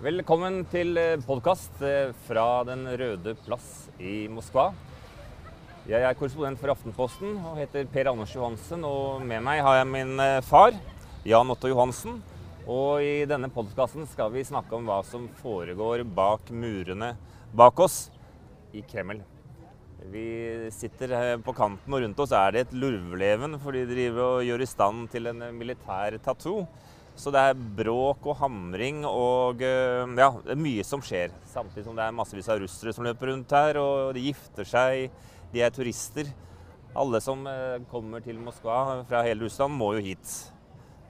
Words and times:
Velkommen 0.00 0.62
til 0.72 0.96
podkast 1.26 1.74
fra 2.24 2.44
Den 2.64 2.86
røde 2.96 3.34
plass 3.44 3.90
i 4.00 4.30
Moskva. 4.32 4.70
Jeg 5.84 6.00
er 6.00 6.16
korrespondent 6.16 6.56
for 6.62 6.72
Aftenposten 6.72 7.34
og 7.36 7.58
heter 7.60 7.84
Per 7.92 8.08
Anders 8.08 8.32
Johansen. 8.32 8.80
Og 8.88 9.20
med 9.20 9.44
meg 9.44 9.60
har 9.60 9.76
jeg 9.76 9.90
min 9.90 10.14
eh, 10.24 10.38
far, 10.40 10.72
Jan 11.28 11.52
Otto 11.52 11.68
Johansen. 11.68 12.16
Og 12.64 13.04
i 13.04 13.26
denne 13.28 13.50
podkasten 13.52 14.08
skal 14.08 14.32
vi 14.32 14.46
snakke 14.48 14.72
om 14.78 14.88
hva 14.88 15.02
som 15.04 15.26
foregår 15.42 16.06
bak 16.16 16.48
murene 16.48 17.10
bak 17.52 17.84
oss 17.84 18.06
i 18.72 18.80
Kreml. 18.80 19.20
Vi 20.08 20.24
sitter 20.72 21.12
på 21.44 21.52
kanten, 21.52 21.92
og 21.92 22.00
rundt 22.06 22.24
oss 22.24 22.32
er 22.32 22.56
det 22.56 22.64
et 22.64 22.72
lurveleven, 22.72 23.60
for 23.60 23.76
de 23.76 23.84
driver 23.84 24.38
og 24.38 24.48
gjør 24.48 24.64
i 24.64 24.70
stand 24.72 25.10
til 25.12 25.28
en 25.28 25.44
militær 25.60 26.16
tattoo. 26.24 26.64
Så 27.18 27.32
det 27.34 27.40
er 27.40 27.64
bråk 27.78 28.24
og 28.30 28.38
hamring 28.40 29.02
og 29.08 29.62
eh, 29.66 30.04
ja, 30.16 30.30
det 30.44 30.54
er 30.54 30.60
mye 30.60 30.84
som 30.86 31.02
skjer. 31.04 31.34
Samtidig 31.50 31.84
som 31.86 31.98
det 31.98 32.06
er 32.06 32.16
massevis 32.16 32.48
av 32.52 32.62
russere 32.62 32.94
som 32.96 33.04
løper 33.04 33.32
rundt 33.32 33.52
her, 33.56 33.80
og 33.80 34.14
de 34.16 34.24
gifter 34.28 34.68
seg. 34.68 35.10
De 35.52 35.64
er 35.64 35.74
turister. 35.74 36.30
Alle 36.96 37.20
som 37.22 37.44
eh, 37.46 37.82
kommer 37.90 38.22
til 38.24 38.40
Moskva 38.40 39.02
fra 39.08 39.24
hele 39.26 39.44
Russland, 39.44 39.76
må 39.76 39.92
jo 39.98 40.04
hit 40.04 40.36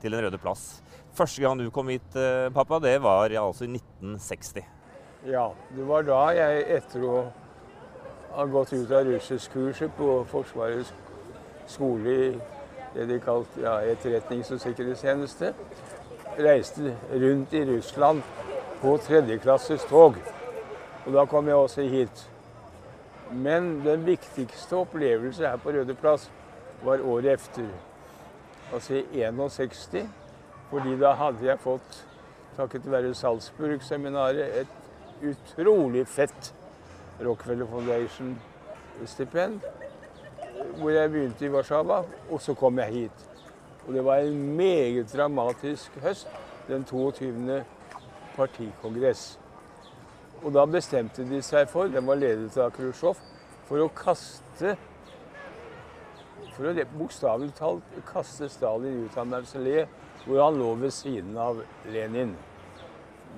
til 0.00 0.16
Den 0.16 0.24
røde 0.24 0.40
plass. 0.40 0.80
Første 1.16 1.42
gang 1.42 1.58
du 1.58 1.70
kom 1.74 1.88
hit, 1.92 2.16
eh, 2.16 2.48
pappa, 2.54 2.80
det 2.82 2.98
var 3.02 3.30
altså 3.30 3.66
i 3.66 3.72
1960. 3.76 4.64
Ja, 5.28 5.50
det 5.76 5.86
var 5.88 6.04
da 6.08 6.20
jeg 6.32 6.64
etter 6.78 7.04
å 7.04 7.16
ha 8.34 8.46
gått 8.48 8.72
ut 8.72 8.90
av 8.94 9.04
russisk 9.04 9.52
kurset 9.52 9.92
på 9.98 10.22
Forsvarets 10.30 10.92
skole 11.68 12.14
i 12.14 12.30
det 12.94 13.06
de 13.08 13.20
kalte 13.22 13.62
ja, 13.62 13.78
etterretnings- 13.92 14.52
og 14.54 14.60
sikkerhetstjeneste, 14.60 15.54
reiste 16.38 16.96
rundt 17.12 17.52
i 17.54 17.64
Russland 17.68 18.22
på 18.80 18.96
tredjeklasses 19.06 19.84
tog. 19.90 20.18
Og 21.06 21.12
da 21.12 21.24
kom 21.24 21.48
jeg 21.48 21.56
også 21.56 21.82
hit. 21.82 22.30
Men 23.30 23.80
den 23.84 24.06
viktigste 24.06 24.76
opplevelse 24.76 25.46
her 25.46 25.56
på 25.56 25.70
Røde 25.70 25.94
Plass 25.94 26.30
var 26.82 27.02
året 27.06 27.32
efter. 27.32 27.68
Altså 28.74 28.94
i 28.94 29.22
61. 29.22 30.08
Fordi 30.70 30.96
da 30.98 31.12
hadde 31.18 31.46
jeg 31.46 31.58
fått, 31.58 32.06
takket 32.56 32.90
være 32.90 33.14
Salzburg-seminaret, 33.14 34.60
et 34.60 35.26
utrolig 35.32 36.06
fett 36.08 36.54
Rockefeller 37.20 37.66
Foundation-stipend. 37.66 39.60
Hvor 40.80 40.90
jeg 40.90 41.10
begynte 41.12 41.44
i 41.44 41.50
Warszawa, 41.52 41.98
og 42.30 42.40
så 42.40 42.54
kom 42.56 42.78
jeg 42.78 42.92
hit. 42.92 43.26
Og 43.86 43.94
det 43.94 44.04
var 44.04 44.16
en 44.24 44.56
meget 44.56 45.12
dramatisk 45.12 45.98
høst, 46.00 46.28
den 46.68 46.84
22. 46.84 47.64
partikongress. 48.36 49.38
Og 50.42 50.54
da 50.54 50.64
bestemte 50.64 51.26
de 51.28 51.42
seg 51.44 51.68
for, 51.68 51.90
den 51.92 52.06
var 52.08 52.16
ledet 52.16 52.56
av 52.56 52.72
Khrusjtsjov, 52.72 53.20
for 53.68 53.84
å 53.84 53.90
kaste 53.92 54.76
For 56.56 56.68
å 56.68 56.86
bokstavelig 56.96 57.52
talt 57.56 58.00
kaste 58.08 58.48
Stalin 58.52 59.04
ut 59.04 59.20
av 59.20 59.28
mausoleet, 59.28 59.88
hvor 60.24 60.42
han 60.42 60.58
lå 60.60 60.74
ved 60.80 60.92
siden 60.92 61.36
av 61.40 61.60
Lenin. 61.92 62.34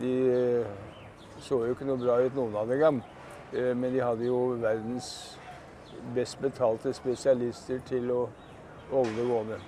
De 0.00 0.14
eh, 0.30 0.72
så 1.42 1.60
jo 1.66 1.74
ikke 1.74 1.86
noe 1.86 2.00
bra 2.00 2.18
ut, 2.22 2.34
noen 2.34 2.56
av 2.58 2.70
dem, 2.70 3.02
eh, 3.52 3.74
men 3.74 3.94
de 3.94 4.02
hadde 4.02 4.26
jo 4.26 4.40
verdens 4.62 5.12
best 6.14 6.40
betalte 6.42 6.92
spesialister 6.96 7.80
til 7.88 8.10
å 8.12 8.20
holde 8.90 9.14
det 9.16 9.26
gående. 9.28 9.58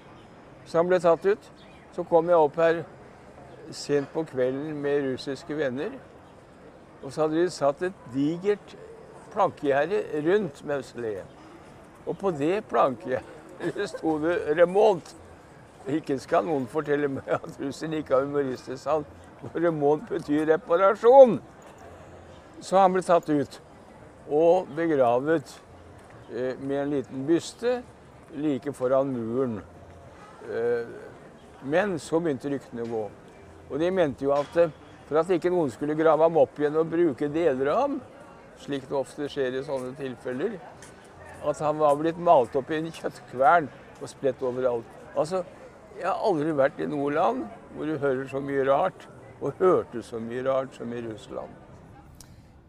Så 0.67 0.81
han 0.81 0.89
ble 0.89 1.01
tatt 1.03 1.27
ut. 1.27 1.51
Så 1.95 2.03
kom 2.11 2.29
jeg 2.29 2.41
opp 2.41 2.57
her 2.59 2.83
sent 3.71 4.11
på 4.13 4.25
kvelden 4.29 4.75
med 4.83 5.05
russiske 5.13 5.57
venner. 5.57 5.95
Og 7.03 7.13
så 7.13 7.25
hadde 7.25 7.43
de 7.43 7.51
satt 7.53 7.83
et 7.87 8.07
digert 8.15 8.77
plankegjerde 9.35 10.03
rundt 10.27 10.65
mausoleet. 10.67 11.27
Og 12.07 12.17
på 12.21 12.33
det 12.37 12.65
plankegjerdet 12.69 13.91
sto 13.91 14.19
det 14.19 14.39
'remont'. 14.57 15.15
Ikke 15.89 16.19
skal 16.19 16.45
noen 16.45 16.67
fortelle 16.67 17.09
meg 17.09 17.29
at 17.29 17.61
russeren 17.61 17.93
ikke 17.93 18.15
har 18.15 18.25
humoristisk 18.25 18.89
Remont 19.55 20.09
betyr 20.09 20.47
reparasjon. 20.47 21.41
Så 22.61 22.79
han 22.79 22.95
ble 22.95 23.03
tatt 23.03 23.29
ut 23.29 23.61
og 24.31 24.71
begravet 24.77 25.51
med 26.35 26.79
en 26.81 26.91
liten 26.91 27.27
byste 27.29 27.79
like 28.35 28.73
foran 28.73 29.13
muren. 29.13 29.61
Eh, 30.51 30.87
men 31.63 31.99
så 31.99 32.21
begynte 32.21 32.51
ryktene 32.53 32.85
å 32.85 32.91
gå. 32.91 33.05
Og 33.71 33.79
de 33.81 33.91
mente 33.95 34.27
jo 34.27 34.35
at 34.37 34.59
eh, 34.61 34.73
for 35.09 35.21
at 35.21 35.31
ikke 35.33 35.53
noen 35.53 35.73
skulle 35.73 35.97
grave 35.99 36.25
ham 36.25 36.39
opp 36.41 36.59
igjen 36.59 36.79
og 36.81 36.91
bruke 36.93 37.29
deler 37.33 37.71
av 37.73 37.81
ham, 37.83 37.97
slik 38.61 38.87
det 38.89 38.97
ofte 38.97 39.29
skjer 39.29 39.59
i 39.59 39.65
sånne 39.67 39.93
tilfeller, 39.99 40.57
at 41.45 41.61
han 41.61 41.81
var 41.81 41.99
blitt 42.01 42.21
malt 42.21 42.55
opp 42.57 42.71
i 42.73 42.79
en 42.79 42.93
kjøttkvern 42.93 43.69
og 44.01 44.07
spredt 44.09 44.45
overalt. 44.45 44.89
Altså, 45.13 45.43
jeg 45.99 46.09
har 46.09 46.25
aldri 46.25 46.55
vært 46.57 46.81
i 46.81 46.89
noe 46.91 47.13
land 47.13 47.45
hvor 47.75 47.91
du 47.91 47.99
hører 48.01 48.25
så 48.31 48.41
mye 48.43 48.65
rart, 48.69 49.09
og 49.45 49.61
hørte 49.61 50.01
så 50.07 50.21
mye 50.23 50.45
rart 50.47 50.77
som 50.79 50.93
i 50.95 51.03
Russland. 51.05 51.64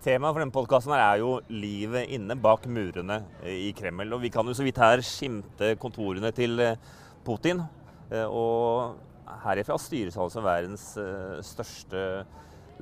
Temaet 0.05 0.35
for 0.35 0.43
denne 0.43 0.53
podkasten 0.53 0.91
er 0.93 1.17
jo 1.17 1.29
livet 1.49 2.11
inne 2.13 2.35
bak 2.37 2.67
murene 2.69 3.23
i 3.49 3.71
Kreml. 3.73 4.11
Og 4.13 4.21
vi 4.21 4.29
kan 4.29 4.45
jo 4.45 4.53
så 4.53 4.61
vidt 4.61 4.77
her 4.77 5.01
skimte 5.01 5.71
kontorene 5.81 6.29
til 6.35 6.61
eh, 6.61 6.77
Putin. 7.25 7.63
Eh, 8.11 8.27
og 8.29 8.99
herifra 9.47 9.79
styres 9.81 10.19
altså 10.21 10.45
verdens 10.45 10.91
eh, 11.01 11.41
største 11.41 12.05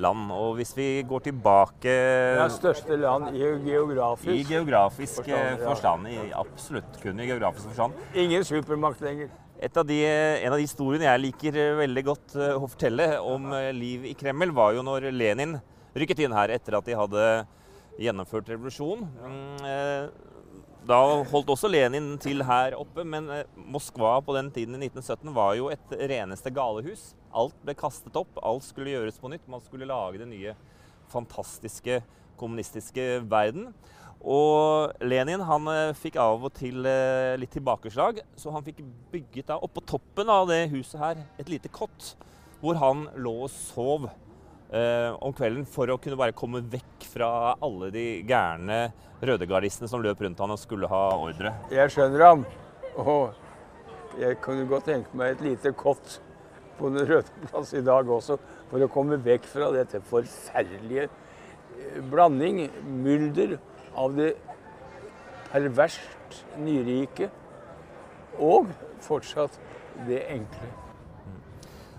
land. 0.03 0.35
Og 0.35 0.57
hvis 0.59 0.75
vi 0.75 0.89
går 1.07 1.23
tilbake 1.29 1.95
Ja, 2.41 2.50
Største 2.51 3.00
land 3.00 3.31
i 3.31 3.47
geografisk 3.69 4.34
I 4.34 4.44
geografisk 4.51 5.23
forstand. 5.23 5.63
Ja. 5.63 5.67
forstand 5.69 6.11
i 6.11 6.22
absolutt 6.44 7.00
kun 7.00 7.23
i 7.23 7.31
geografisk 7.31 7.72
forstand. 7.72 8.05
Ingen 8.19 8.44
supermakt 8.44 9.00
lenger. 9.00 9.31
Av 9.63 9.85
de, 9.88 10.03
en 10.03 10.51
av 10.51 10.59
de 10.59 10.66
historiene 10.67 11.07
jeg 11.07 11.29
liker 11.29 11.66
veldig 11.79 12.03
godt 12.03 12.34
å 12.57 12.66
fortelle 12.67 13.13
om 13.23 13.53
liv 13.72 14.09
i 14.11 14.17
Kreml, 14.19 14.51
var 14.51 14.73
jo 14.75 14.84
når 14.84 15.13
Lenin 15.16 15.61
rykket 15.95 16.23
inn 16.25 16.35
her 16.35 16.53
etter 16.53 16.77
at 16.77 16.87
de 16.87 16.97
hadde 16.97 17.25
gjennomført 18.01 18.49
revolusjon. 18.49 19.03
Mm, 19.21 20.11
da 20.83 20.99
holdt 21.31 21.51
også 21.53 21.69
Lenin 21.71 22.17
til 22.19 22.43
her 22.43 22.75
oppe, 22.75 23.05
men 23.07 23.29
eh, 23.31 23.47
Moskva 23.55 24.17
på 24.25 24.35
den 24.35 24.49
tiden 24.51 24.75
i 24.75 24.89
1917 24.89 25.31
var 25.35 25.53
jo 25.55 25.69
et 25.71 25.93
reneste 26.11 26.51
galehus. 26.51 27.13
Alt 27.31 27.55
ble 27.63 27.75
kastet 27.79 28.17
opp, 28.19 28.35
alt 28.43 28.65
skulle 28.67 28.91
gjøres 28.91 29.19
på 29.21 29.31
nytt. 29.31 29.45
Man 29.47 29.63
skulle 29.63 29.87
lage 29.87 30.19
den 30.19 30.33
nye, 30.33 30.57
fantastiske 31.13 32.01
kommunistiske 32.39 33.21
verden. 33.31 33.69
Og 34.19 34.91
Lenin 35.03 35.45
han 35.47 35.71
eh, 35.71 35.95
fikk 35.95 36.19
av 36.19 36.43
og 36.49 36.51
til 36.59 36.83
eh, 36.89 37.37
litt 37.39 37.55
tilbakeslag, 37.55 38.19
så 38.35 38.51
han 38.51 38.67
fikk 38.67 38.83
bygget 39.13 39.53
da 39.53 39.61
oppå 39.63 39.85
toppen 39.87 40.31
av 40.31 40.49
det 40.51 40.65
huset 40.73 40.99
her 40.99 41.23
et 41.39 41.51
lite 41.51 41.71
kott, 41.71 42.13
hvor 42.59 42.79
han 42.79 43.07
lå 43.15 43.37
og 43.47 43.51
sov 43.55 44.09
eh, 44.73 45.13
om 45.22 45.34
kvelden 45.35 45.66
for 45.69 45.91
å 45.94 46.00
kunne 46.01 46.17
bare 46.19 46.35
komme 46.35 46.63
vekk 46.73 47.07
fra 47.13 47.29
alle 47.63 47.91
de 47.94 48.06
gærne 48.28 48.88
rødegardistene 49.23 49.89
som 49.89 50.03
løp 50.03 50.22
rundt 50.23 50.41
han 50.44 50.53
og 50.53 50.61
skulle 50.61 50.89
ha 50.91 51.03
ordre. 51.16 51.53
Jeg 51.73 51.94
skjønner 51.94 52.25
ham. 52.28 52.45
Og 53.00 53.34
jeg 54.19 54.38
kunne 54.44 54.67
godt 54.69 54.89
tenke 54.91 55.17
meg 55.17 55.35
et 55.35 55.44
lite 55.47 55.73
kott 55.78 56.19
på 56.78 56.89
Den 56.89 57.06
røde 57.06 57.45
plass 57.45 57.69
i 57.78 57.84
dag 57.85 58.09
også, 58.09 58.39
for 58.72 58.81
å 58.81 58.89
komme 58.91 59.19
vekk 59.22 59.45
fra 59.45 59.69
dette 59.75 60.01
forferdelige 60.09 61.05
eh, 61.05 62.00
blanding, 62.09 62.66
mylder, 63.03 63.59
av 63.94 64.16
det 64.17 64.31
perverst 65.51 66.40
nyrike 66.57 67.29
og 68.41 68.73
fortsatt 69.05 69.59
det 70.07 70.23
enkle. 70.34 70.82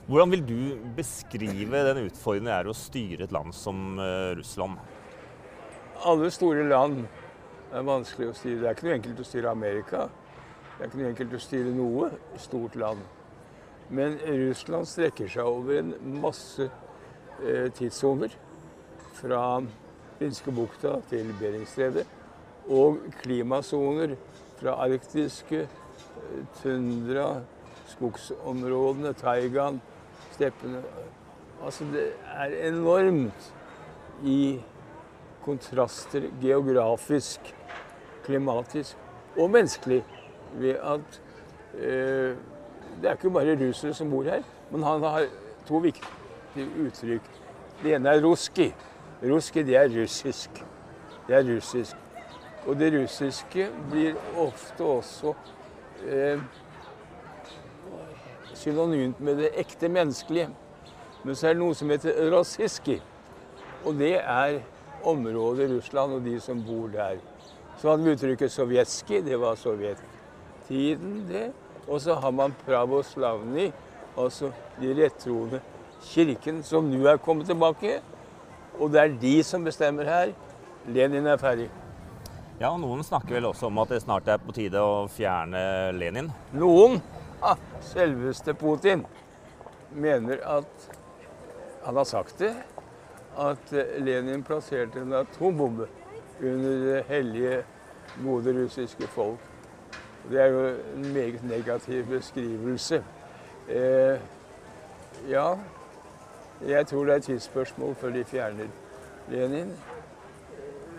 Hvordan 0.05 0.31
vil 0.31 0.43
du 0.45 0.57
beskrive 0.97 1.79
den 1.87 2.03
utfordringen 2.05 2.51
det 2.51 2.57
er 2.59 2.69
å 2.69 2.77
styre 2.77 3.25
et 3.25 3.33
land 3.33 3.55
som 3.57 3.97
uh, 3.97 4.35
Russland? 4.37 4.77
Alle 6.05 6.29
store 6.35 6.67
land 6.69 7.06
er 7.73 7.87
vanskelig 7.89 8.29
å 8.29 8.35
styre. 8.37 8.59
Det 8.61 8.69
er 8.69 8.77
ikke 8.77 8.87
noe 8.91 8.97
enkelt 8.99 9.23
å 9.23 9.25
styre 9.25 9.55
Amerika. 9.55 10.03
Det 10.75 10.83
er 10.83 10.91
ikke 10.91 11.01
noe 11.01 11.12
enkelt 11.15 11.37
å 11.39 11.41
styre 11.41 11.73
noe 11.73 12.11
stort 12.43 12.77
land. 12.77 13.01
Men 13.89 14.19
Russland 14.27 14.91
strekker 14.91 15.33
seg 15.33 15.49
over 15.49 15.81
en 15.81 15.95
masse 16.21 16.69
eh, 16.69 17.73
tidssoner. 17.73 18.37
Fra 19.17 19.41
Finskebukta 20.19 20.99
til 21.09 21.33
Beringstredet. 21.41 22.05
Og 22.69 23.00
klimasoner 23.23 24.19
fra 24.61 24.77
arktiske 24.85 25.65
eh, 25.65 26.47
tundra, 26.61 27.41
skogsområdene, 27.97 29.17
taigaen, 29.17 29.81
steppene. 30.35 30.83
Altså, 31.65 31.87
det 31.93 32.09
er 32.35 32.57
enormt 32.69 33.53
i 34.25 34.61
kontraster 35.45 36.29
geografisk, 36.43 37.55
klimatisk 38.25 38.97
og 39.37 39.51
menneskelig 39.51 40.05
ved 40.55 40.77
at 40.81 41.21
eh, 41.75 42.37
det 43.01 43.11
er 43.11 43.17
ikke 43.19 43.31
bare 43.31 43.57
russere 43.69 43.95
som 43.95 44.11
bor 44.11 44.23
her, 44.23 44.43
men 44.71 44.83
han 44.83 45.03
har 45.03 45.27
to 45.69 45.81
viktige 45.83 46.69
uttrykk. 46.87 47.27
Det 47.83 47.95
ene 47.95 48.09
er 48.09 48.23
ruski. 48.23 48.71
Ruski, 49.23 49.63
det 49.63 49.77
er 49.77 49.89
russisk. 50.03 50.65
Det 51.29 51.37
er 51.37 51.55
russisk. 51.55 51.97
Og 52.67 52.79
det 52.79 52.93
russiske 52.95 53.69
blir 53.91 54.15
ofte 54.41 54.85
også 54.85 55.35
eh, 56.07 56.41
synonymt 58.64 59.20
med 59.20 59.43
det 59.43 59.52
ekte 59.61 59.88
menneskelige. 59.93 60.49
Men 61.25 61.37
så 61.37 61.49
er 61.49 61.55
det 61.55 61.62
noe 61.62 61.76
som 61.76 61.93
heter 61.93 62.19
rasiski. 62.32 62.99
Og 63.84 63.96
det 64.00 64.16
er 64.20 64.58
området 65.05 65.70
Russland 65.72 66.16
og 66.16 66.25
de 66.25 66.38
som 66.40 66.61
bor 66.64 66.88
der. 66.93 67.20
Så 67.81 67.90
hadde 67.90 68.06
vi 68.06 68.14
uttrykket 68.16 68.52
sovjetski, 68.52 69.20
det 69.25 69.37
var 69.40 69.58
sovjettiden, 69.61 71.25
det. 71.28 71.50
Og 71.88 72.00
så 72.00 72.16
har 72.16 72.32
man 72.32 72.55
pravoslavni, 72.64 73.70
altså 74.16 74.50
de 74.81 74.94
rettroende 75.02 75.61
kirken, 76.05 76.62
som 76.64 76.88
nå 76.88 77.05
er 77.08 77.20
kommet 77.20 77.50
tilbake. 77.50 77.99
Og 78.81 78.93
det 78.93 79.00
er 79.00 79.16
de 79.20 79.34
som 79.44 79.64
bestemmer 79.64 80.08
her. 80.08 80.32
Lenin 80.88 81.26
er 81.26 81.40
ferdig. 81.40 81.69
Ja, 82.61 82.70
og 82.70 82.78
Noen 82.81 83.02
snakker 83.05 83.34
vel 83.37 83.49
også 83.49 83.66
om 83.66 83.78
at 83.82 83.90
det 83.90 84.02
snart 84.05 84.28
er 84.31 84.40
på 84.40 84.55
tide 84.55 84.81
å 84.81 85.05
fjerne 85.11 85.61
Lenin? 85.99 86.31
Noen, 86.55 87.00
selveste 87.81 88.55
Putin, 88.55 89.07
mener 89.91 90.39
at 90.59 90.91
Han 91.85 91.97
har 91.97 92.05
sagt 92.05 92.39
det. 92.39 92.55
At 93.37 93.73
Lenin 93.99 94.43
plasserte 94.43 95.01
en 95.01 95.13
atombombe 95.13 95.87
under 96.41 96.71
det 96.85 97.03
hellige, 97.09 97.65
gode 98.25 98.55
russiske 98.63 99.07
folk. 99.07 99.39
Det 100.31 100.41
er 100.41 100.47
jo 100.47 100.67
en 100.97 101.13
meget 101.13 101.45
negativ 101.45 102.07
beskrivelse. 102.07 103.05
Eh, 103.69 104.21
ja, 105.29 105.55
jeg 106.67 106.87
tror 106.87 107.05
det 107.05 107.13
er 107.13 107.17
et 107.17 107.23
tidsspørsmål 107.23 107.95
før 107.95 108.11
de 108.11 108.25
fjerner 108.25 108.67
Lenin. 109.29 109.73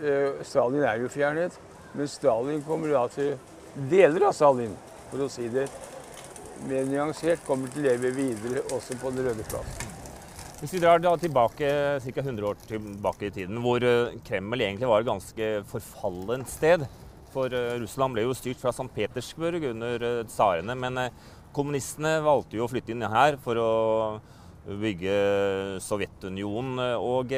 Eh, 0.02 0.28
Stalin 0.42 0.82
er 0.82 0.94
jo 0.94 1.08
fjernet, 1.08 1.60
men 1.94 2.08
Stalin 2.08 2.62
kommer 2.62 2.88
da 2.88 3.06
til 3.08 3.38
Deler 3.90 4.28
av 4.28 4.32
Stalin, 4.32 4.76
for 5.10 5.26
å 5.26 5.28
si 5.32 5.48
det 5.48 5.66
mer 6.68 6.88
nyansert, 6.88 7.44
kommer 7.46 7.70
til 7.72 7.84
å 7.84 7.90
leve 7.90 8.12
videre 8.16 8.64
også 8.74 8.96
på 9.00 9.12
Den 9.14 9.28
røde 9.28 9.46
plassen. 9.48 9.94
Hvis 10.56 10.72
vi 10.72 10.80
drar 10.80 11.02
tilbake 11.20 11.68
ca. 12.00 12.22
100 12.22 12.46
år 12.48 12.60
tilbake 12.64 13.28
i 13.28 13.32
tiden, 13.34 13.60
hvor 13.64 13.84
eh, 13.84 14.16
Kreml 14.24 14.60
egentlig 14.64 14.88
var 14.88 15.04
et 15.04 15.10
ganske 15.10 15.50
forfallent 15.68 16.48
sted. 16.48 16.86
For 17.34 17.52
eh, 17.52 17.76
Russland 17.82 18.16
ble 18.16 18.24
jo 18.24 18.36
styrt 18.36 18.62
fra 18.62 18.72
St. 18.72 18.88
Petersburg 18.94 19.68
under 19.74 20.24
tsarene. 20.24 20.78
Men 20.80 21.02
kommunistene 21.56 22.22
valgte 22.24 22.56
jo 22.56 22.64
å 22.64 22.70
flytte 22.72 22.96
inn 22.96 23.04
her 23.04 23.36
for 23.44 23.60
å 23.60 23.70
bygge 24.66 25.18
Sovjetunionen. 25.84 26.80
Og 26.96 27.36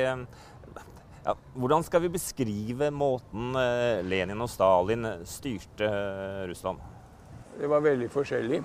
ja, 1.28 1.34
hvordan 1.60 1.82
skal 1.84 2.00
vi 2.06 2.08
beskrive 2.14 2.88
måten 2.94 3.52
eh, 3.60 4.00
Lenin 4.06 4.40
og 4.40 4.48
Stalin 4.48 5.04
styrte 5.28 5.84
eh, 5.84 6.44
Russland? 6.48 6.80
Det 7.58 7.68
var 7.68 7.82
veldig 7.84 8.08
forskjellig. 8.14 8.62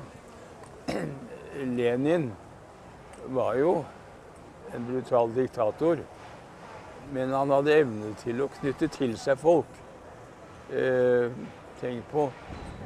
Lenin 1.78 2.32
var 3.26 3.56
jo 3.56 3.74
en 4.76 4.86
brutal 4.88 5.34
diktator. 5.36 6.02
Men 7.14 7.34
han 7.36 7.52
hadde 7.52 7.78
evne 7.84 8.14
til 8.24 8.42
å 8.44 8.50
knytte 8.60 8.90
til 8.94 9.16
seg 9.20 9.40
folk. 9.42 9.70
Eh, 10.74 11.30
tenk 11.82 12.08
på 12.12 12.30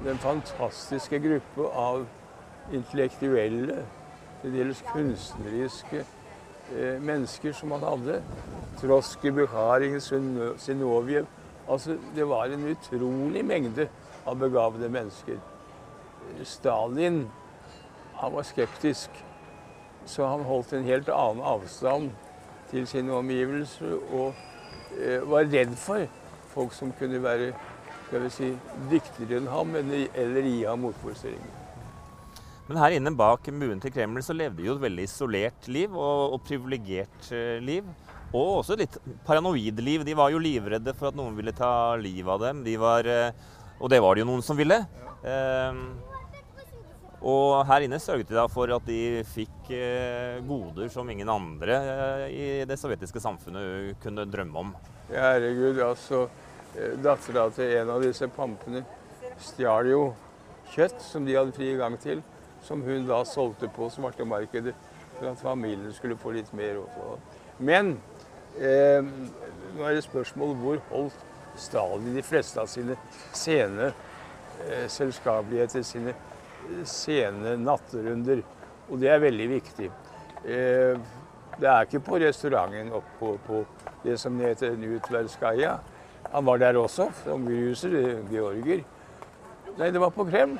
den 0.04 0.18
fantastiske 0.22 1.20
gruppe 1.24 1.70
av 1.78 2.06
intellektuelle, 2.74 3.84
til 4.42 4.54
dels 4.54 4.84
kunstneriske 4.92 6.04
eh, 6.04 6.98
mennesker 7.02 7.56
som 7.56 7.74
han 7.78 7.86
hadde. 7.88 8.22
Trosky, 8.82 9.32
Bukharin, 9.34 10.02
Sinoviev 10.02 11.26
Altså, 11.68 11.98
det 12.16 12.24
var 12.28 12.46
en 12.46 12.64
utrolig 12.72 13.42
mengde 13.46 13.90
av 14.26 14.38
begavede 14.40 14.88
mennesker. 14.90 15.40
Stalin 16.44 17.26
han 18.18 18.34
var 18.34 18.46
skeptisk, 18.48 19.10
så 20.08 20.28
han 20.28 20.46
holdt 20.48 20.74
en 20.74 20.88
helt 20.88 21.10
annen 21.14 21.44
avstand 21.46 22.12
til 22.72 22.88
sine 22.90 23.14
omgivelser 23.16 23.98
og 23.98 24.34
eh, 24.98 25.24
var 25.28 25.48
redd 25.52 25.75
for 25.80 26.08
folk 26.54 26.74
som 26.75 26.94
kunne 26.98 27.22
være 27.24 27.52
skal 28.08 28.24
vi 28.24 28.31
si, 28.31 28.50
dyktigere 28.92 29.42
enn 29.42 29.50
ham 29.52 29.74
eller, 29.75 30.44
gi 30.48 30.62
ham 30.64 30.86
motforestillinger. 30.86 31.56
Men 32.68 32.80
her 32.81 32.96
inne 32.98 33.12
bak 33.16 33.48
muren 33.52 33.81
til 33.84 33.94
Kreml 33.96 34.24
så 34.24 34.36
levde 34.36 34.63
jo 34.63 34.75
et 34.75 34.84
veldig 34.84 35.08
isolert 35.08 35.68
liv 35.72 35.92
og, 35.92 36.36
og 36.36 36.44
privilegert 36.48 37.31
eh, 37.36 37.60
liv. 37.63 37.88
Og 38.36 38.58
også 38.62 38.75
litt 38.80 38.98
paranoid 39.28 39.80
liv. 39.80 40.04
De 40.08 40.16
var 40.20 40.34
jo 40.34 40.42
livredde 40.44 40.92
for 40.98 41.12
at 41.12 41.20
noen 41.20 41.36
ville 41.38 41.56
ta 41.56 41.96
livet 42.00 42.34
av 42.34 42.44
dem. 42.44 42.63
De 42.66 42.75
var, 42.80 43.08
eh, 43.08 43.31
og 43.80 43.92
det 43.92 44.02
var 44.04 44.16
det 44.16 44.25
jo 44.25 44.30
noen 44.31 44.44
som 44.44 44.60
ville. 44.60 44.81
Eh, 45.24 45.80
og 47.22 47.66
her 47.66 47.86
inne 47.86 47.98
sørget 48.00 48.30
de 48.30 48.44
for 48.54 48.72
at 48.75 48.86
de 48.86 49.24
fikk 49.25 49.72
eh, 49.74 50.38
goder 50.46 50.92
som 50.94 51.10
ingen 51.10 51.30
andre 51.30 51.78
eh, 51.78 52.25
i 52.30 52.48
det 52.69 52.78
sovjetiske 52.78 53.22
samfunnet 53.24 53.98
kunne 54.04 54.28
drømme 54.30 54.62
om. 54.62 54.75
Herregud, 55.10 55.81
altså. 55.81 56.28
Eh, 56.78 56.94
Dattera 57.02 57.48
til 57.56 57.74
en 57.80 57.90
av 57.96 58.04
disse 58.06 58.30
pampene 58.30 58.84
stjal 59.42 59.90
jo 59.90 60.02
kjøtt 60.75 61.02
som 61.02 61.25
de 61.25 61.38
hadde 61.38 61.56
fri 61.56 61.72
gang 61.80 61.98
til 62.02 62.22
som 62.68 62.81
hun 62.84 63.08
da 63.08 63.24
solgte 63.25 63.70
på 63.72 63.90
svartemarkedet 63.90 64.74
for 65.18 65.30
at 65.31 65.42
familien 65.42 65.94
skulle 65.94 66.18
få 66.20 66.34
litt 66.36 66.52
mer. 66.54 66.81
Også. 66.84 67.18
Men 67.60 67.96
eh, 68.60 69.02
nå 69.78 69.86
er 69.88 69.98
det 69.98 70.06
spørsmål 70.06 70.56
hvor 70.62 70.81
holdt 70.92 71.24
Stalin 71.58 72.13
de 72.13 72.22
fleste 72.22 72.62
av 72.62 72.70
sine 72.70 72.98
sene 73.34 73.90
eh, 74.68 74.86
selskapeligheter, 74.92 75.81
sine 75.81 76.13
sene 76.88 77.56
nattrunder. 77.62 78.44
Og 78.88 79.02
det 79.02 79.12
er 79.12 79.24
veldig 79.24 79.48
viktig. 79.52 79.90
Eh, 80.46 81.00
det 81.58 81.69
er 81.69 81.88
ikke 81.88 82.04
på 82.06 82.19
restauranten 82.22 82.92
oppe 82.94 83.18
på, 83.19 83.34
på, 83.48 83.64
det 84.04 84.19
som 84.22 84.38
heter 84.40 84.75
Nutverskaja. 84.78 85.78
Han 86.31 86.46
var 86.46 86.58
der 86.62 86.78
også, 86.78 87.10
som 87.24 87.46
gruser, 87.48 87.96
georger. 88.31 88.84
Nei, 89.78 89.90
det 89.92 90.02
var 90.02 90.14
på 90.14 90.25
Kreml. 90.28 90.60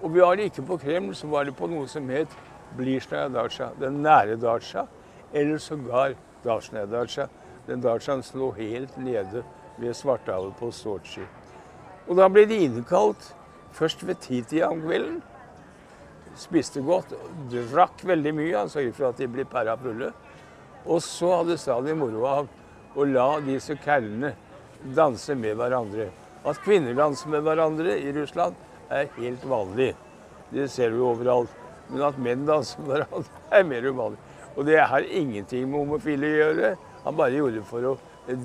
Og 0.00 0.14
vi 0.14 0.22
var 0.22 0.36
det 0.36 0.48
ikke 0.48 0.64
på 0.68 0.78
Kreml, 0.80 1.14
så 1.14 1.28
var 1.28 1.44
det 1.44 1.56
på 1.56 1.68
noe 1.68 1.88
som 1.90 2.08
het 2.08 2.32
Blizjnaja 2.78 3.28
Dacha, 3.28 3.68
den 3.80 4.00
nære 4.04 4.38
Dacha, 4.40 4.86
eller 5.32 5.58
sågar 5.58 6.14
Dachnaja 6.44 6.86
Dacha. 6.86 7.26
Den 7.66 7.82
Dachaen 7.82 8.22
lå 8.34 8.52
helt 8.56 8.96
nede 8.98 9.42
ved 9.78 9.94
Svarthavet 9.94 10.56
på 10.58 10.70
Sotsji. 10.70 11.26
Og 12.08 12.16
da 12.16 12.28
ble 12.32 12.46
de 12.48 12.56
innkalt 12.64 13.34
først 13.76 14.04
ved 14.06 14.20
titida 14.22 14.70
om 14.70 14.82
kvelden. 14.84 15.20
Spiste 16.38 16.82
godt, 16.86 17.12
drakk 17.50 18.04
veldig 18.06 18.32
mye. 18.36 18.56
Han 18.56 18.70
sørget 18.72 18.96
for 18.96 19.10
at 19.10 19.18
de 19.20 19.28
ble 19.30 19.44
pæra 19.48 19.76
fulle. 19.80 20.12
Og 20.86 21.02
så 21.04 21.32
hadde 21.40 21.58
Stalin 21.60 21.98
moro 22.00 22.24
av 22.28 22.48
å 22.96 23.06
la 23.06 23.28
disse 23.44 23.76
kærlene 23.84 24.32
danse 24.96 25.34
med 25.36 25.58
hverandre. 25.58 26.08
At 26.46 26.60
kvinner 26.64 26.96
danser 26.96 27.32
med 27.34 27.44
hverandre 27.44 27.98
i 28.00 28.12
Russland, 28.16 28.56
er 28.90 29.10
helt 29.20 29.44
vanlig. 29.46 29.92
Det 30.50 30.66
ser 30.72 30.90
du 30.94 31.04
overalt. 31.06 31.52
Men 31.90 32.06
at 32.08 32.18
menn 32.22 32.46
danser 32.48 32.80
med 32.82 32.94
hverandre, 32.94 33.40
er 33.56 33.66
mer 33.66 33.86
uvanlig. 33.90 34.22
Og 34.56 34.66
det 34.66 34.80
har 34.82 35.06
ingenting 35.06 35.68
med 35.70 35.84
homofile 35.84 36.26
å 36.26 36.38
gjøre. 36.40 36.70
Han 37.04 37.18
bare 37.18 37.36
gjorde 37.38 37.60
det 37.60 37.66
for 37.68 37.92
å 37.92 37.96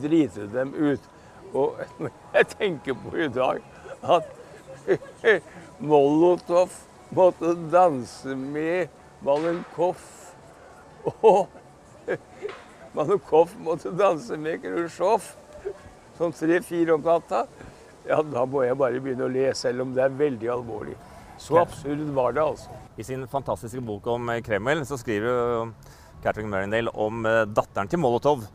drite 0.04 0.50
dem 0.54 0.74
ut. 0.76 1.08
Og 1.56 1.80
jeg 2.36 2.50
tenker 2.58 2.98
på 3.00 3.16
i 3.18 3.30
dag 3.32 3.64
at 4.04 4.30
Molotov 5.90 6.74
måtte 7.16 7.54
danse 7.72 8.36
med 8.36 8.92
Malenkov. 9.26 10.02
Og 11.22 11.48
Malenkov 12.96 13.56
måtte 13.62 13.94
danse 13.96 14.38
med 14.40 14.62
Khrusjtsjov 14.64 15.34
sånn 16.16 16.36
tre-fire 16.36 16.96
om 16.96 17.04
natta 17.04 17.46
ja, 18.06 18.20
da 18.22 18.46
må 18.46 18.62
jeg 18.62 18.78
bare 18.78 19.02
begynne 19.02 19.26
å 19.26 19.32
le, 19.32 19.48
selv 19.58 19.82
om 19.86 19.94
det 19.96 20.04
er 20.06 20.18
veldig 20.18 20.50
alvorlig. 20.54 20.96
Så 21.42 21.58
absurd 21.60 22.04
var 22.16 22.36
det, 22.36 22.44
altså. 22.44 22.76
I 23.02 23.04
sin 23.04 23.26
fantastiske 23.28 23.82
bok 23.84 24.06
om 24.14 24.30
eh, 24.32 24.44
Kreml 24.46 24.84
så 24.88 25.00
skriver 25.02 25.72
Catherine 26.24 26.52
Marindale 26.52 26.94
om 26.94 27.26
eh, 27.28 27.42
datteren 27.50 27.90
til 27.92 28.00
Molotov, 28.04 28.46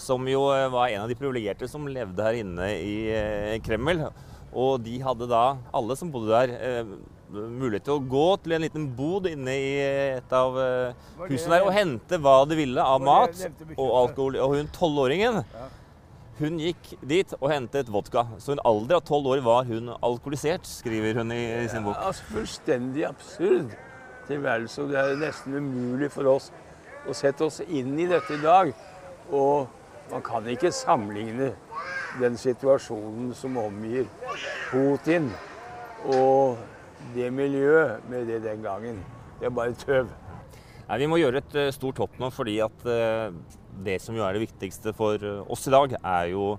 som 0.00 0.24
jo 0.26 0.46
eh, 0.54 0.70
var 0.72 0.88
en 0.88 1.04
av 1.04 1.12
de 1.12 1.18
privilegerte 1.20 1.68
som 1.70 1.84
levde 1.86 2.24
her 2.24 2.40
inne 2.40 2.70
i 2.80 3.58
Kreml. 3.64 4.06
Og 4.54 4.78
de 4.84 5.00
hadde 5.02 5.28
da, 5.30 5.44
alle 5.74 5.96
som 5.98 6.12
bodde 6.14 6.30
der, 6.30 6.86
mulighet 7.34 7.88
til 7.88 7.96
å 7.96 8.02
gå 8.06 8.26
til 8.44 8.54
en 8.54 8.62
liten 8.62 8.84
bod 8.94 9.26
inne 9.26 9.54
i 9.58 9.70
et 10.20 10.34
av 10.38 10.54
husene 11.24 11.56
der 11.56 11.64
og 11.66 11.72
hente 11.74 12.20
hva 12.22 12.36
de 12.46 12.58
ville 12.58 12.84
av 12.84 13.02
mat 13.02 13.40
og 13.74 13.88
alkohol. 14.04 14.38
Og 14.44 14.54
hun 14.60 14.70
tolvåringen 14.76 15.40
hun 16.38 16.58
gikk 16.58 16.94
dit 17.06 17.30
og 17.38 17.46
hentet 17.52 17.90
vodka. 17.94 18.26
Så 18.42 18.54
hun 18.54 18.62
alder 18.66 18.98
av 18.98 19.04
tolv 19.06 19.28
år 19.34 19.42
var 19.44 19.68
hun 19.68 19.92
alkoholisert, 19.94 20.66
skriver 20.66 21.20
hun 21.20 21.30
i, 21.34 21.42
i 21.62 21.68
sin 21.70 21.84
bok. 21.86 21.98
Ja, 21.98 22.10
altså 22.10 22.26
Fullstendig 22.32 23.06
absurd 23.06 23.74
tilværelse. 24.28 24.88
Det 24.90 24.98
er 24.98 25.14
nesten 25.20 25.58
umulig 25.58 26.10
for 26.14 26.32
oss 26.34 26.50
å 27.06 27.14
sette 27.14 27.46
oss 27.46 27.60
inn 27.66 27.94
i 28.00 28.08
dette 28.10 28.34
i 28.34 28.42
dag. 28.42 28.72
Og 29.30 29.70
man 30.10 30.24
kan 30.26 30.46
ikke 30.50 30.72
sammenligne 30.74 31.52
den 32.20 32.36
situasjonen 32.38 33.32
som 33.36 33.56
omgir 33.58 34.06
Putin 34.70 35.30
og 36.04 36.60
det 37.14 37.30
miljøet 37.32 38.04
med 38.10 38.28
det 38.28 38.42
den 38.44 38.62
gangen. 38.64 39.00
Det 39.40 39.48
er 39.48 39.54
bare 39.54 39.74
tøv. 39.78 40.12
Nei, 40.84 40.98
vi 41.00 41.08
må 41.08 41.18
gjøre 41.18 41.40
et 41.40 41.54
uh, 41.56 41.70
stort 41.72 42.00
hopp 42.02 42.16
nå, 42.20 42.28
fordi 42.34 42.58
at 42.64 42.86
uh, 42.86 43.32
det 43.84 43.98
som 44.04 44.16
jo 44.16 44.24
er 44.24 44.36
det 44.36 44.44
viktigste 44.44 44.92
for 44.96 45.20
uh, 45.20 45.42
oss 45.50 45.66
i 45.68 45.74
dag, 45.74 45.98
er 46.00 46.32
jo 46.34 46.54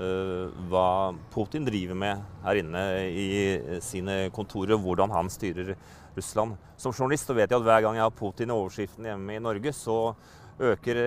hva 0.00 1.10
Putin 1.34 1.64
driver 1.66 1.96
med 1.98 2.20
her 2.44 2.60
inne 2.60 2.82
i 3.10 3.80
sine 3.84 4.30
kontorer, 4.32 4.78
hvordan 4.80 5.10
han 5.12 5.28
styrer 5.28 5.74
Russland. 6.14 6.54
Som 6.78 6.94
journalist 6.94 7.28
så 7.28 7.34
vet 7.36 7.50
jeg 7.50 7.58
at 7.58 7.66
hver 7.66 7.82
gang 7.84 7.98
jeg 7.98 8.06
har 8.06 8.14
Putin 8.14 8.52
i 8.52 8.54
overskriften 8.54 9.08
hjemme 9.10 9.34
i 9.34 9.42
Norge, 9.42 9.74
så 9.76 10.14
øker 10.60 10.98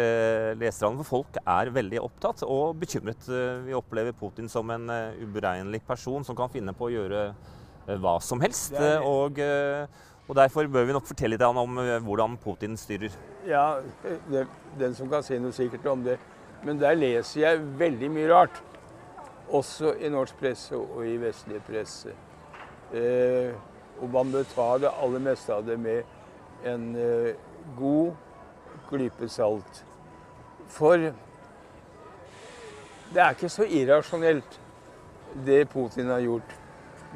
leserne. 0.59 0.97
For 1.01 1.19
folk 1.19 1.41
er 1.43 1.73
veldig 1.73 2.01
opptatt 2.01 2.41
og 2.47 2.79
bekymret. 2.81 3.27
Vi 3.67 3.75
opplever 3.77 4.15
Putin 4.17 4.49
som 4.49 4.71
en 4.73 4.89
uberegnelig 5.21 5.83
person 5.87 6.25
som 6.25 6.37
kan 6.37 6.51
finne 6.53 6.73
på 6.73 6.89
å 6.89 6.93
gjøre 6.93 7.27
hva 8.01 8.17
som 8.23 8.41
helst. 8.41 8.73
og 9.03 9.39
og 10.27 10.35
Derfor 10.35 10.67
bør 10.67 10.85
vi 10.87 10.93
nok 10.95 11.07
fortelle 11.07 11.35
litt 11.35 11.43
om 11.43 11.79
eh, 11.81 11.97
hvordan 11.99 12.37
Putin 12.39 12.77
styrer. 12.79 13.11
Ja, 13.47 13.81
det, 14.31 14.45
den 14.79 14.95
som 14.95 15.09
kan 15.11 15.23
si 15.23 15.39
noe 15.39 15.51
sikkert 15.55 15.85
om 15.91 16.03
det. 16.05 16.17
Men 16.63 16.79
der 16.79 16.95
leser 16.95 17.41
jeg 17.41 17.63
veldig 17.79 18.11
mye 18.11 18.29
rart. 18.31 18.61
Også 19.51 19.91
i 19.99 20.09
norsk 20.09 20.37
presse 20.39 20.77
og 20.79 21.03
i 21.05 21.17
vestlig 21.19 21.59
presse. 21.67 22.15
Eh, 22.95 23.51
og 23.99 24.09
man 24.13 24.31
bør 24.31 24.47
ta 24.53 24.69
det 24.79 24.93
aller 25.03 25.23
meste 25.27 25.53
av 25.53 25.67
det 25.67 25.75
med 25.79 26.07
en 26.65 26.87
eh, 26.95 27.33
god 27.77 28.13
klype 28.93 29.29
salt. 29.29 29.83
For 30.69 31.09
det 33.13 33.21
er 33.21 33.35
ikke 33.35 33.49
så 33.49 33.65
irrasjonelt, 33.65 34.59
det 35.45 35.69
Putin 35.69 36.09
har 36.13 36.21
gjort. 36.21 36.55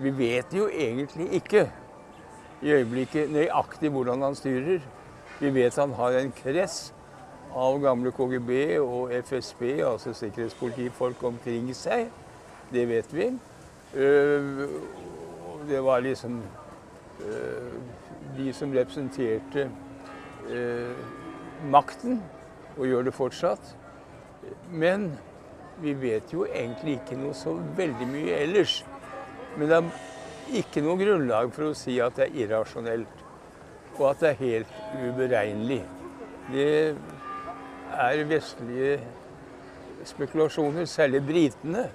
Vi 0.01 0.12
vet 0.17 0.53
jo 0.53 0.67
egentlig 0.69 1.31
ikke 1.34 1.72
i 2.62 2.72
øyeblikket 2.72 3.31
nøyaktig 3.31 3.89
hvordan 3.89 4.22
han 4.22 4.36
styrer. 4.36 4.79
Vi 5.39 5.53
vet 5.53 5.75
han 5.75 5.93
har 5.93 6.17
en 6.17 6.31
kress 6.31 6.93
av 7.55 7.79
gamle 7.81 8.12
KGB 8.12 8.51
og 8.81 9.13
FSB, 9.25 9.62
altså 9.86 10.13
sikkerhetspolitifolk, 10.13 11.24
omkring 11.24 11.69
seg. 11.75 12.10
Det 12.74 12.88
vet 12.89 13.13
vi. 13.13 13.31
Øh, 13.96 14.67
det 15.69 15.84
var 15.84 16.00
liksom 16.00 16.41
øh, 17.25 17.74
de 18.38 18.53
som 18.53 18.72
representerte 18.72 19.72
øh, 20.50 20.91
makten, 21.72 22.22
og 22.78 22.86
gjør 22.88 23.08
det 23.08 23.16
fortsatt. 23.18 23.74
Men 24.70 25.12
vi 25.82 25.94
vet 25.98 26.34
jo 26.34 26.46
egentlig 26.48 26.98
ikke 27.00 27.18
noe 27.20 27.36
så 27.38 27.54
veldig 27.78 28.08
mye 28.10 28.40
ellers. 28.44 28.80
Men 29.58 29.70
det 29.70 29.78
er 29.78 30.58
ikke 30.62 30.84
noe 30.86 30.98
grunnlag 31.00 31.52
for 31.56 31.70
å 31.70 31.78
si 31.78 31.98
at 32.04 32.18
det 32.18 32.28
er 32.28 32.42
irrasjonelt, 32.46 33.24
og 33.98 34.04
at 34.12 34.24
det 34.24 34.30
er 34.32 34.42
helt 34.42 34.76
uberegnelig. 35.02 35.82
Det 36.54 36.68
er 37.98 38.26
vestlige 38.30 39.00
spekulasjoner, 40.08 40.86
særlig 40.86 41.24
britene. 41.26 41.88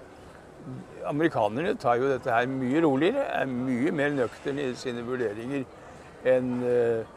Amerikanerne 1.08 1.74
tar 1.80 1.98
jo 1.98 2.10
dette 2.10 2.30
her 2.30 2.50
mye 2.50 2.82
roligere, 2.84 3.24
er 3.40 3.48
mye 3.50 3.94
mer 3.94 4.12
nøkterne 4.14 4.68
i 4.68 4.76
sine 4.78 5.02
vurderinger 5.06 5.64
enn 6.28 6.52
uh, 6.62 7.08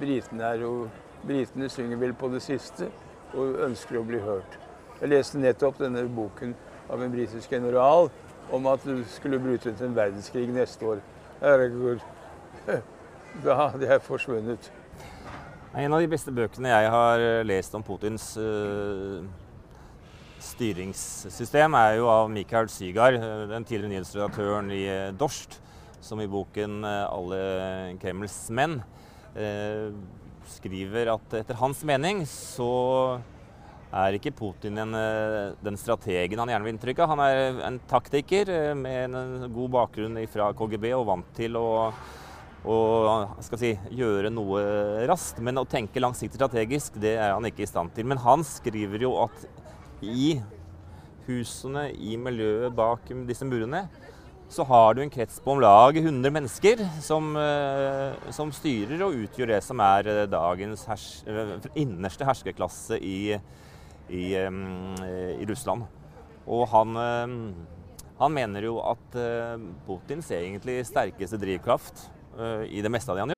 britene 0.00 0.52
er. 0.54 0.64
Og 0.68 1.05
britene 1.26 1.68
synger 1.72 2.00
vel 2.00 2.14
på 2.14 2.30
det 2.32 2.42
siste 2.44 2.90
og 3.34 3.58
ønsker 3.66 3.98
å 4.00 4.06
bli 4.06 4.20
hørt. 4.22 4.58
Jeg 5.00 5.12
leste 5.12 5.40
nettopp 5.40 5.80
denne 5.82 6.06
boken 6.08 6.54
av 6.90 7.02
en 7.02 7.12
britisk 7.12 7.52
general 7.52 8.08
om 8.54 8.66
at 8.70 8.84
det 8.86 9.00
skulle 9.10 9.40
bryte 9.42 9.72
ut 9.72 9.82
en 9.82 9.96
verdenskrig 9.96 10.48
neste 10.54 10.86
år. 10.86 11.02
Herregud. 11.40 12.04
Da 13.44 13.56
hadde 13.58 13.88
jeg 13.90 14.04
forsvunnet. 14.06 14.70
En 15.76 15.92
av 15.92 16.00
de 16.00 16.08
beste 16.08 16.32
bøkene 16.32 16.70
jeg 16.70 16.92
har 16.94 17.22
lest 17.44 17.74
om 17.76 17.82
Putins 17.84 18.30
uh, 18.40 19.20
styringssystem, 20.40 21.76
er 21.76 21.98
jo 21.98 22.08
av 22.08 22.30
Mikael 22.32 22.70
Zygar, 22.72 23.18
den 23.50 23.66
tidligere 23.68 23.92
nyhetsredaktøren 23.92 24.72
i 24.72 24.86
uh, 24.88 25.10
Dorst, 25.18 25.58
som 26.00 26.22
i 26.22 26.30
boken 26.30 26.80
uh, 26.86 27.10
'Alle 27.10 27.42
Kremls 28.00 28.38
menn' 28.48 28.80
skriver 30.50 31.10
at 31.14 31.34
etter 31.40 31.58
hans 31.60 31.82
mening 31.86 32.22
så 32.28 33.18
er 33.96 34.16
ikke 34.16 34.34
Putin 34.36 34.78
en, 34.82 34.94
eh, 34.98 35.54
den 35.64 35.78
strategen 35.78 36.40
han 36.40 36.50
gjerne 36.50 36.66
vil 36.66 36.74
inntrykk 36.74 37.02
av. 37.02 37.12
Han 37.14 37.22
er 37.24 37.60
en 37.68 37.78
taktiker 37.88 38.50
eh, 38.52 38.74
med 38.74 39.14
en 39.14 39.48
god 39.54 39.72
bakgrunn 39.76 40.18
fra 40.32 40.50
KGB 40.56 40.90
og 40.96 41.06
vant 41.08 41.30
til 41.36 41.56
å, 41.60 41.68
å 42.66 42.76
si, 43.46 43.72
gjøre 43.94 44.32
noe 44.34 45.06
raskt. 45.08 45.40
Men 45.40 45.62
å 45.62 45.68
tenke 45.68 46.02
langsiktig 46.02 46.40
strategisk, 46.40 46.98
det 47.00 47.16
er 47.16 47.32
han 47.36 47.46
ikke 47.48 47.64
i 47.64 47.70
stand 47.70 47.94
til. 47.96 48.08
Men 48.10 48.22
han 48.24 48.44
skriver 48.46 49.06
jo 49.06 49.14
at 49.24 49.46
i 50.04 50.36
husene, 51.26 51.88
i 51.94 52.18
miljøet 52.20 52.74
bak 52.76 53.08
disse 53.26 53.46
murene, 53.48 53.86
så 54.48 54.64
har 54.68 54.94
du 54.94 55.02
en 55.02 55.10
krets 55.10 55.40
på 55.42 55.52
om 55.56 55.60
lag 55.60 55.96
100 55.98 56.32
mennesker 56.32 56.82
som, 57.02 57.32
eh, 57.36 58.30
som 58.30 58.52
styrer 58.54 59.02
og 59.06 59.16
utgjør 59.26 59.54
det 59.54 59.62
som 59.66 59.80
er 59.82 60.26
dagens 60.30 60.86
hers, 60.86 61.06
innerste 61.74 62.26
herskerklasse 62.28 63.00
i 63.02 63.38
i, 64.06 64.36
i 64.38 65.46
Russland. 65.50 65.82
Og 66.46 66.68
han, 66.70 66.92
han, 68.20 68.32
mener 68.32 68.62
jo 68.68 68.76
at 68.86 69.02
Putin 69.10 69.72
Putins 69.82 70.30
egentlig 70.30 70.76
sterkeste 70.86 71.40
drivkraft 71.42 72.06
eh, 72.38 72.68
i 72.70 72.82
det 72.82 72.92
meste 72.92 73.10
av 73.10 73.16
det 73.16 73.24
han 73.24 73.28
gjør. 73.30 73.36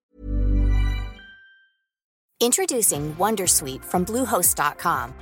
Introducing 2.41 3.17
Wondersuite 3.19 3.85
from 3.85 4.05
Bluehost.com. 4.05 5.15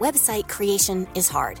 Website 0.00 0.48
creation 0.48 1.06
is 1.14 1.28
hard, 1.28 1.60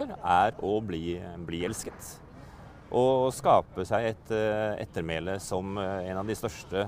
Er 0.00 0.54
å 0.64 0.78
bli, 0.80 1.18
bli 1.44 1.58
elsket. 1.68 2.14
og 2.96 3.26
skape 3.32 3.84
seg 3.84 4.06
et 4.08 4.30
eh, 4.32 4.80
ettermæle 4.80 5.34
som 5.40 5.76
eh, 5.80 6.08
en 6.08 6.20
av 6.20 6.28
de 6.28 6.36
største 6.36 6.86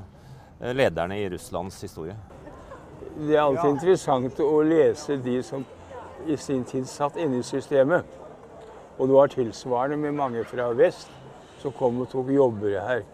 lederne 0.72 1.18
i 1.20 1.26
Russlands 1.32 1.82
historie. 1.84 2.16
Det 3.18 3.36
er 3.36 3.42
alltid 3.42 3.70
interessant 3.74 4.40
å 4.40 4.62
lese 4.64 5.18
de 5.20 5.36
som 5.44 5.64
i 6.26 6.36
sin 6.40 6.64
tid 6.64 6.88
satt 6.88 7.16
inne 7.20 7.42
i 7.42 7.44
systemet. 7.44 8.08
Og 8.96 9.08
det 9.08 9.16
var 9.18 9.32
tilsvarende 9.32 10.00
med 10.00 10.16
mange 10.16 10.44
fra 10.48 10.70
vest 10.72 11.12
som 11.60 11.76
kom 11.76 12.00
og 12.00 12.08
tok 12.12 12.30
jobber 12.32 12.78
her 12.86 13.04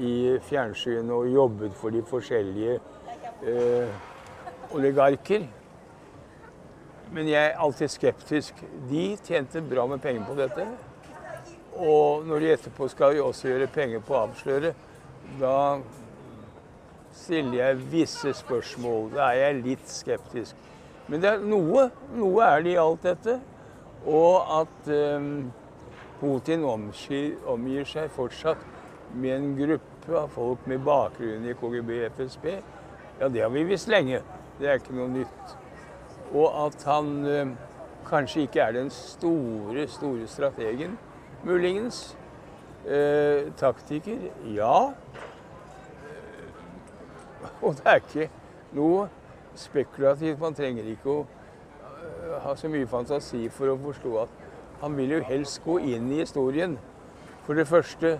i 0.00 0.38
fjernsynet 0.48 1.12
og 1.12 1.28
jobbet 1.32 1.76
for 1.80 1.92
de 1.92 2.00
forskjellige 2.08 2.78
eh, 3.44 3.92
oligarker. 4.72 5.44
Men 7.14 7.28
jeg 7.30 7.52
er 7.52 7.60
alltid 7.62 7.92
skeptisk. 7.92 8.58
De 8.90 9.04
tjente 9.22 9.62
bra 9.62 9.86
med 9.86 10.02
penger 10.02 10.26
på 10.26 10.34
dette. 10.38 10.66
Og 11.78 12.26
når 12.26 12.42
de 12.42 12.52
etterpå 12.54 12.88
skal 12.90 13.20
også 13.22 13.52
gjøre 13.52 13.70
penger 13.70 14.02
på 14.02 14.16
å 14.16 14.24
avsløre, 14.26 14.72
da 15.38 15.78
stiller 17.14 17.58
jeg 17.60 17.82
visse 17.92 18.34
spørsmål. 18.40 19.12
Da 19.14 19.30
er 19.30 19.48
jeg 19.48 19.62
litt 19.62 19.90
skeptisk. 19.90 20.70
Men 21.06 21.22
det 21.22 21.30
er 21.34 21.42
noe, 21.46 21.88
noe 22.16 22.46
er 22.46 22.64
det 22.64 22.74
i 22.74 22.80
alt 22.80 23.06
dette. 23.06 23.38
Og 24.10 24.54
at 24.60 24.90
um, 24.90 25.50
Putin 26.20 26.64
omgir, 26.68 27.34
omgir, 27.50 27.86
seg 27.88 28.10
fortsatt 28.14 28.62
med 29.14 29.36
en 29.36 29.50
gruppe 29.58 30.18
av 30.18 30.32
folk 30.34 30.66
med 30.70 30.82
bakgrunn 30.84 31.46
i 31.46 31.54
KGB 31.56 31.92
FSB, 32.16 32.48
ja, 33.20 33.28
det 33.28 33.44
har 33.44 33.52
vi 33.54 33.68
visst 33.68 33.90
lenge. 33.92 34.20
Det 34.58 34.68
er 34.68 34.82
ikke 34.82 34.96
noe 34.96 35.12
nytt. 35.12 35.60
Og 36.32 36.66
at 36.66 36.84
han 36.86 37.26
um, 37.26 37.56
kanskje 38.08 38.40
ikke 38.40 38.60
er 38.60 38.72
den 38.72 38.90
store, 38.90 39.88
store 39.88 40.26
strategen, 40.26 40.98
muligens. 41.44 42.16
Eh, 42.86 43.52
taktiker, 43.56 44.18
ja. 44.44 44.92
Og 47.62 47.74
det 47.74 47.86
er 47.86 47.94
ikke 47.94 48.30
noe 48.76 49.06
spekulativt. 49.56 50.40
Man 50.40 50.54
trenger 50.54 50.90
ikke 50.92 51.08
å 51.10 51.22
uh, 51.24 52.34
ha 52.44 52.52
så 52.60 52.68
mye 52.68 52.88
fantasi 52.88 53.46
for 53.48 53.72
å 53.72 53.78
forstå 53.80 54.12
at 54.26 54.34
han 54.82 54.98
vil 54.98 55.16
jo 55.16 55.22
helst 55.24 55.62
gå 55.64 55.78
inn 55.94 56.10
i 56.12 56.20
historien. 56.20 56.76
For 57.46 57.56
det 57.56 57.64
første 57.70 58.18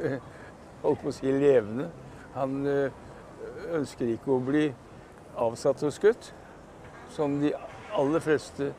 uh, 0.00 0.16
holdt 0.82 1.04
på 1.04 1.12
å 1.12 1.16
si 1.18 1.28
levende. 1.28 1.90
Han 2.32 2.62
ønsker 3.76 4.08
ikke 4.08 4.32
å 4.32 4.40
bli 4.40 4.70
avsatt 5.36 5.82
og 5.84 5.92
skutt, 5.92 6.30
som 7.12 7.38
de 7.40 7.52
aller 7.92 8.24
fleste 8.24 8.72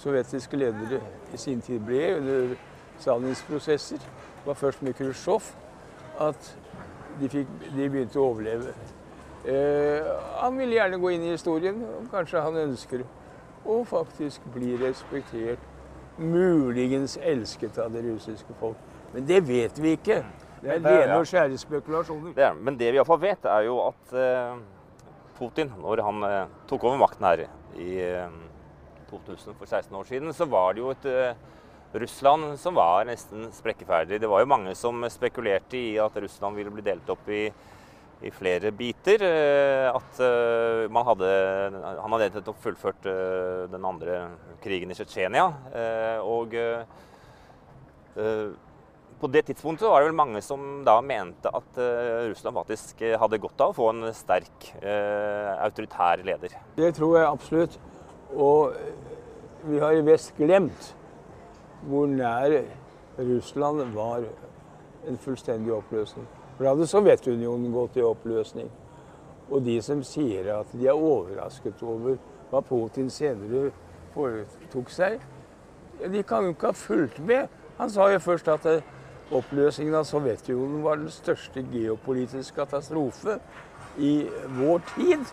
sovjetiske 0.00 0.56
ledere 0.56 1.00
i 1.34 1.40
sin 1.40 1.60
tid 1.64 1.82
ble 1.84 2.14
under 2.16 2.54
Stalins 3.00 3.42
prosesser. 3.48 4.02
Var 4.44 4.56
først 4.56 4.82
med 4.82 4.96
Khrusjtsjov 4.96 5.50
at 6.20 6.52
de, 7.20 7.28
fikk, 7.28 7.48
de 7.74 7.88
begynte 7.88 8.20
å 8.20 8.30
overleve. 8.30 8.72
Eh, 9.48 10.06
han 10.40 10.56
ville 10.58 10.76
gjerne 10.76 11.00
gå 11.00 11.14
inn 11.14 11.26
i 11.26 11.34
historien. 11.34 11.82
og 11.84 12.08
Kanskje 12.12 12.44
han 12.44 12.56
ønsker 12.66 13.04
å 13.64 13.80
faktisk 13.88 14.46
bli 14.54 14.76
respektert. 14.80 15.66
Muligens 16.20 17.16
elsket 17.24 17.78
av 17.80 17.92
det 17.94 18.04
russiske 18.04 18.56
folk. 18.60 18.80
Men 19.14 19.26
det 19.28 19.40
vet 19.48 19.78
vi 19.80 19.94
ikke. 19.96 20.22
Det 20.60 20.74
er 20.76 20.82
rene 20.84 21.16
og 21.16 21.28
skjære 21.28 21.56
spekulasjoner. 21.58 22.34
Det 22.36 22.44
er, 22.44 22.56
men 22.56 22.76
det 22.76 22.90
vi 22.92 23.00
iallfall 23.00 23.22
vet, 23.22 23.46
er 23.48 23.64
jo 23.64 23.78
at 23.86 24.12
eh, 24.12 24.58
Putin, 25.38 25.72
når 25.80 26.02
han 26.04 26.26
eh, 26.28 26.52
tok 26.68 26.84
over 26.84 27.00
makten 27.00 27.24
her 27.24 27.46
i 27.78 27.94
2000 29.10 29.56
for 29.58 29.66
16 29.66 29.96
år 29.96 30.08
siden, 30.08 30.34
så 30.34 30.46
var 30.50 30.74
det 30.74 30.82
jo 30.82 30.92
et 30.94 31.08
Russland 31.92 32.54
som 32.58 32.76
var 32.78 33.04
nesten 33.08 33.48
sprekkeferdig. 33.54 34.20
Det 34.22 34.30
var 34.30 34.44
jo 34.44 34.50
mange 34.52 34.74
som 34.78 35.02
spekulerte 35.10 35.78
i 35.78 35.98
at 35.98 36.16
Russland 36.22 36.58
ville 36.58 36.70
bli 36.70 36.84
delt 36.86 37.08
opp 37.10 37.26
i, 37.34 37.48
i 38.22 38.30
flere 38.30 38.70
biter. 38.70 39.24
Eh, 39.26 39.88
at 39.90 40.22
uh, 40.22 40.86
man 40.92 41.08
hadde, 41.08 41.30
han 41.82 42.14
hadde 42.14 42.30
nettopp 42.36 42.62
fullført 42.62 43.10
den 43.72 43.90
andre 43.90 44.22
krigen 44.62 44.94
i 44.94 44.98
Tsjetsjenia. 44.98 45.48
Og 46.22 46.54
på 49.20 49.28
det 49.28 49.44
tidspunktet 49.50 49.88
var 49.88 50.00
det 50.00 50.10
vel 50.10 50.16
mange 50.16 50.40
som 50.44 50.80
da 50.86 50.96
mente 51.04 51.50
at 51.52 51.80
Russland 52.30 52.56
faktisk 52.56 53.02
hadde 53.20 53.40
godt 53.42 53.60
av 53.60 53.74
å 53.74 53.76
få 53.76 53.90
en 53.92 54.08
sterk 54.16 54.70
autoritær 54.80 56.22
leder. 56.24 56.54
Det 56.78 56.88
tror 56.96 57.18
jeg 57.18 57.28
absolutt. 57.28 57.76
Og 58.32 58.72
vi 59.68 59.78
har 59.82 59.92
i 59.92 60.04
vest 60.06 60.32
glemt 60.38 60.94
hvor 61.84 62.08
nær 62.08 62.62
Russland 63.18 63.94
var 63.94 64.24
en 65.08 65.18
fullstendig 65.18 65.72
oppløsning. 65.74 66.26
For 66.56 66.64
da 66.64 66.74
hadde 66.74 66.86
Sovjetunionen 66.86 67.72
gått 67.72 67.96
i 67.96 68.04
oppløsning. 68.04 68.70
Og 69.50 69.64
de 69.64 69.78
som 69.82 70.02
sier 70.06 70.50
at 70.54 70.72
de 70.76 70.86
er 70.86 70.96
overrasket 70.96 71.82
over 71.82 72.18
hva 72.50 72.60
Putin 72.66 73.10
senere 73.10 73.70
foretok 74.14 74.90
seg, 74.92 75.20
de 76.00 76.22
kan 76.26 76.46
jo 76.46 76.54
ikke 76.54 76.70
ha 76.70 76.76
fulgt 76.76 77.18
med. 77.24 77.48
Han 77.78 77.90
sa 77.90 78.10
jo 78.12 78.20
først 78.22 78.48
at 78.52 78.66
eh, 78.68 78.84
oppløsningen 79.30 79.94
av 79.94 80.06
Sovjetunionen 80.08 80.82
var 80.84 81.00
den 81.00 81.10
største 81.14 81.62
geopolitiske 81.72 82.56
katastrofe 82.56 83.38
i 83.98 84.14
vår 84.58 84.82
tid. 84.94 85.24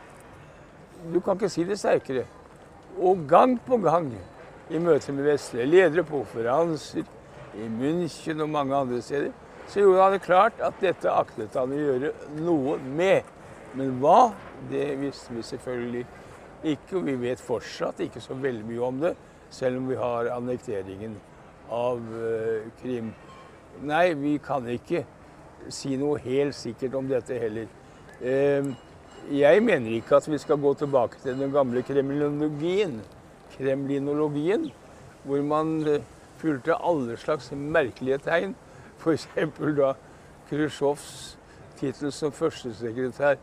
Du 1.14 1.20
kan 1.22 1.38
ikke 1.38 1.50
si 1.52 1.66
det 1.68 1.80
sterkere. 1.82 2.26
Og 2.98 3.28
gang 3.30 3.58
på 3.66 3.78
gang 3.82 4.12
i 4.70 4.80
møter 4.82 5.16
med 5.16 5.30
vestlige 5.30 5.70
ledere 5.70 6.06
på 6.06 6.22
konferanser 6.24 7.06
i 7.58 7.68
München 7.72 8.42
og 8.44 8.50
mange 8.54 8.76
andre 8.76 9.02
steder, 9.02 9.32
så 9.68 9.82
gjorde 9.82 10.04
han 10.04 10.16
det 10.16 10.24
klart 10.26 10.62
at 10.64 10.78
dette 10.82 11.12
aktet 11.12 11.56
han 11.58 11.74
å 11.74 11.80
gjøre 11.80 12.14
noe 12.40 12.78
med. 12.82 13.28
Men 13.78 13.98
hva, 14.02 14.32
det 14.72 14.94
visste 15.02 15.36
vi 15.36 15.44
selvfølgelig 15.46 16.06
ikke, 16.64 16.98
og 16.98 17.08
vi 17.08 17.16
vet 17.22 17.42
fortsatt 17.44 18.00
ikke 18.06 18.22
så 18.24 18.38
veldig 18.38 18.66
mye 18.68 18.86
om 18.88 19.02
det, 19.04 19.14
selv 19.54 19.82
om 19.82 19.90
vi 19.90 19.98
har 20.00 20.32
annekteringen 20.34 21.18
av 21.74 22.00
uh, 22.00 22.68
Krim. 22.82 23.12
Nei, 23.86 24.14
vi 24.18 24.38
kan 24.42 24.66
ikke 24.72 25.04
si 25.70 25.98
noe 26.00 26.18
helt 26.24 26.56
sikkert 26.56 26.96
om 26.98 27.08
dette 27.10 27.38
heller. 27.38 27.68
Uh, 28.22 28.74
jeg 29.32 29.64
mener 29.64 29.92
ikke 29.98 30.16
at 30.16 30.28
vi 30.32 30.38
skal 30.40 30.58
gå 30.62 30.74
tilbake 30.80 31.20
til 31.22 31.36
den 31.40 31.52
gamle 31.52 31.82
kremlinologien, 31.84 33.02
kremlinologien, 33.58 34.70
hvor 35.24 35.42
man 35.44 35.88
eh, 35.88 36.04
fulgte 36.38 36.78
alle 36.80 37.18
slags 37.18 37.52
merkelige 37.52 38.18
tegn. 38.24 38.56
F.eks. 39.00 39.28
da 39.78 39.92
Khrusjtsjovs 40.48 41.10
tittel 41.76 42.12
som 42.12 42.32
førstesekretær, 42.32 43.36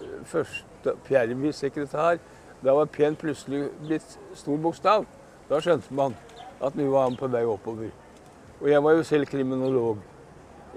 eh, 0.00 0.18
første 0.24 0.96
Pjervi-sekretær. 1.06 2.18
Da 2.64 2.74
var 2.74 2.90
P 2.90 3.14
plutselig 3.14 3.68
blitt 3.84 4.18
stor 4.34 4.58
bokstav. 4.58 5.06
Da 5.48 5.60
skjønte 5.62 5.94
man 5.94 6.16
at 6.60 6.74
nå 6.74 6.90
var 6.90 7.06
han 7.06 7.16
på 7.16 7.30
vei 7.30 7.44
oppover. 7.46 7.94
Og 8.60 8.70
jeg 8.70 8.82
var 8.82 8.96
jo 8.96 9.02
selv 9.06 9.26
kriminolog. 9.26 9.98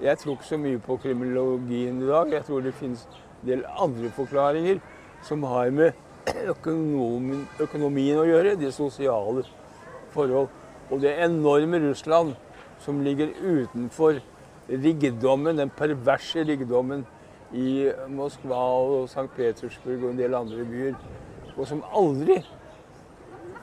Jeg 0.02 0.18
tror 0.18 0.36
ikke 0.36 0.46
så 0.46 0.58
mye 0.58 0.78
på 0.78 0.96
kriminologien 1.02 2.02
i 2.02 2.06
dag. 2.06 2.32
Jeg 2.32 2.44
tror 2.46 2.60
det 2.62 2.74
finnes 2.78 3.06
en 3.42 3.48
del 3.48 3.64
andre 3.74 4.10
forklaringer 4.14 4.78
som 5.26 5.42
har 5.42 5.70
med 5.74 5.92
økonomien, 6.46 7.46
økonomien 7.60 8.20
å 8.22 8.26
gjøre, 8.26 8.54
de 8.58 8.70
sosiale 8.74 9.42
forhold. 10.14 10.48
Og 10.90 11.02
det 11.02 11.16
enorme 11.24 11.80
Russland 11.82 12.36
som 12.82 13.00
ligger 13.02 13.34
utenfor 13.42 14.20
rigdommen, 14.68 15.58
den 15.58 15.70
perverse 15.74 16.44
rigdommen 16.46 17.06
i 17.52 17.90
Moskva 18.08 18.60
og 18.78 19.08
St. 19.10 19.26
Petersburg 19.36 20.04
og 20.04 20.12
en 20.12 20.22
del 20.22 20.38
andre 20.38 20.66
byer, 20.68 20.94
og 21.56 21.66
som 21.68 21.82
aldri 21.90 22.38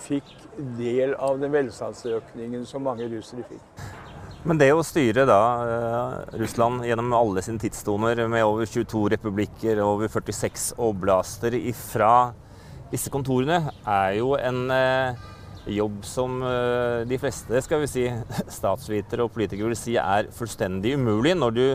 fikk 0.03 0.35
del 0.77 1.15
av 1.15 1.39
den 1.41 1.55
velstandsøkningen 1.55 2.67
som 2.67 2.85
mange 2.87 3.07
russere 3.11 3.47
fikk. 3.47 3.88
Men 4.47 4.59
det 4.59 4.69
å 4.71 4.83
styre 4.87 5.25
da 5.27 5.39
eh, 5.67 6.37
Russland 6.39 6.85
gjennom 6.87 7.11
alle 7.17 7.43
sine 7.43 7.59
tidsstoner 7.59 8.21
med 8.31 8.45
over 8.47 8.69
22 8.69 9.09
republikker 9.17 9.81
og 9.83 9.97
over 9.97 10.13
46 10.13 10.71
oblaster 10.79 11.57
ifra 11.59 12.31
disse 12.89 13.11
kontorene 13.11 13.73
er 13.83 14.13
jo 14.21 14.31
en 14.39 14.61
eh, 14.71 15.19
jobb 15.75 15.99
som 16.07 16.39
eh, 16.47 17.03
de 17.09 17.19
fleste 17.19 17.59
skal 17.65 17.83
vi 17.83 17.91
si, 17.91 18.05
statsvitere 18.59 19.27
og 19.27 19.35
politikere 19.35 19.73
vil 19.73 19.81
si 19.81 19.97
er 19.99 20.31
fullstendig 20.31 20.95
umulig 20.95 21.35
når 21.35 21.57
du 21.57 21.65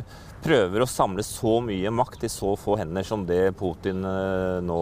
prøver 0.45 0.83
å 0.87 0.89
samle 0.89 1.25
så 1.27 1.59
mye 1.65 1.93
makt 1.93 2.25
i 2.25 2.33
så 2.33 2.57
få 2.57 2.79
hender 2.81 3.05
som 3.05 3.29
det 3.29 3.43
Putin 3.61 4.03
nå, 4.05 4.81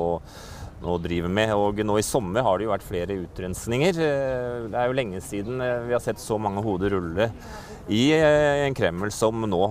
nå 0.83 0.95
driver 0.99 1.31
med. 1.31 1.53
Og 1.55 1.79
nå 1.87 2.01
i 2.01 2.03
sommer 2.03 2.42
har 2.42 2.59
det 2.59 2.66
jo 2.66 2.73
vært 2.73 2.87
flere 2.88 3.18
utrensninger. 3.21 3.95
Det 3.95 4.75
er 4.75 4.90
jo 4.90 4.97
lenge 4.99 5.23
siden 5.23 5.62
vi 5.87 5.95
har 5.95 6.03
sett 6.03 6.18
så 6.18 6.40
mange 6.42 6.64
hoder 6.66 6.97
rulle 6.97 7.29
i 7.88 8.12
en 8.14 8.75
Kreml 8.77 9.11
som 9.14 9.42
nå. 9.49 9.62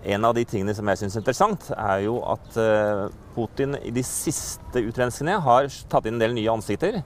En 0.00 0.24
av 0.24 0.32
de 0.34 0.46
tingene 0.48 0.72
som 0.76 0.88
jeg 0.88 1.02
syns 1.02 1.16
er 1.16 1.20
interessant, 1.20 1.66
er 1.76 2.04
jo 2.06 2.20
at 2.24 2.54
eh, 2.60 3.02
Putin 3.34 3.76
i 3.84 3.92
de 3.92 4.04
siste 4.06 4.80
utrenskene 4.80 5.34
har 5.44 5.68
tatt 5.92 6.08
inn 6.08 6.16
en 6.16 6.22
del 6.22 6.36
nye 6.38 6.54
ansikter. 6.54 7.02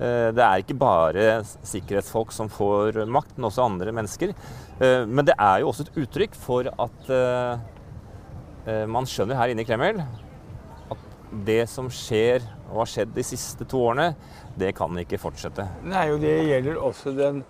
Eh, 0.00 0.30
det 0.32 0.40
er 0.40 0.62
ikke 0.62 0.78
bare 0.80 1.26
sikkerhetsfolk 1.44 2.32
som 2.32 2.48
får 2.52 3.02
makt, 3.04 3.36
men 3.36 3.50
også 3.50 3.66
andre 3.66 3.92
mennesker. 3.92 4.32
Eh, 4.80 5.04
men 5.04 5.28
det 5.28 5.36
er 5.36 5.60
jo 5.60 5.68
også 5.68 5.84
et 5.88 6.00
uttrykk 6.06 6.40
for 6.40 6.72
at 6.72 7.12
eh, 7.12 8.86
man 8.88 9.08
skjønner 9.08 9.36
her 9.36 9.52
inne 9.52 9.64
i 9.64 9.68
Kreml 9.68 10.00
at 10.00 11.06
det 11.44 11.62
som 11.68 11.92
skjer 11.92 12.40
og 12.70 12.86
har 12.86 12.92
skjedd 12.94 13.12
de 13.16 13.24
siste 13.26 13.66
to 13.68 13.84
årene, 13.90 14.14
det 14.56 14.72
kan 14.78 14.96
ikke 15.02 15.20
fortsette. 15.20 15.66
Nei, 15.84 16.08
og 16.14 16.24
det 16.24 16.38
gjelder 16.48 16.80
også 16.80 17.12
den 17.16 17.44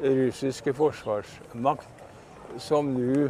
russiske 0.00 0.74
forsvarsmakt, 0.76 2.04
som 2.58 2.88
nå 2.94 3.28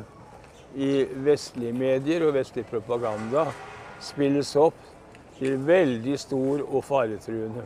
i 0.76 1.06
vestlige 1.24 1.72
medier 1.72 2.26
og 2.26 2.34
vestlig 2.36 2.66
propaganda 2.68 3.46
spilles 4.02 4.52
opp 4.60 4.76
til 5.38 5.56
veldig 5.66 6.16
stor 6.20 6.62
og 6.66 6.84
faretruende. 6.84 7.64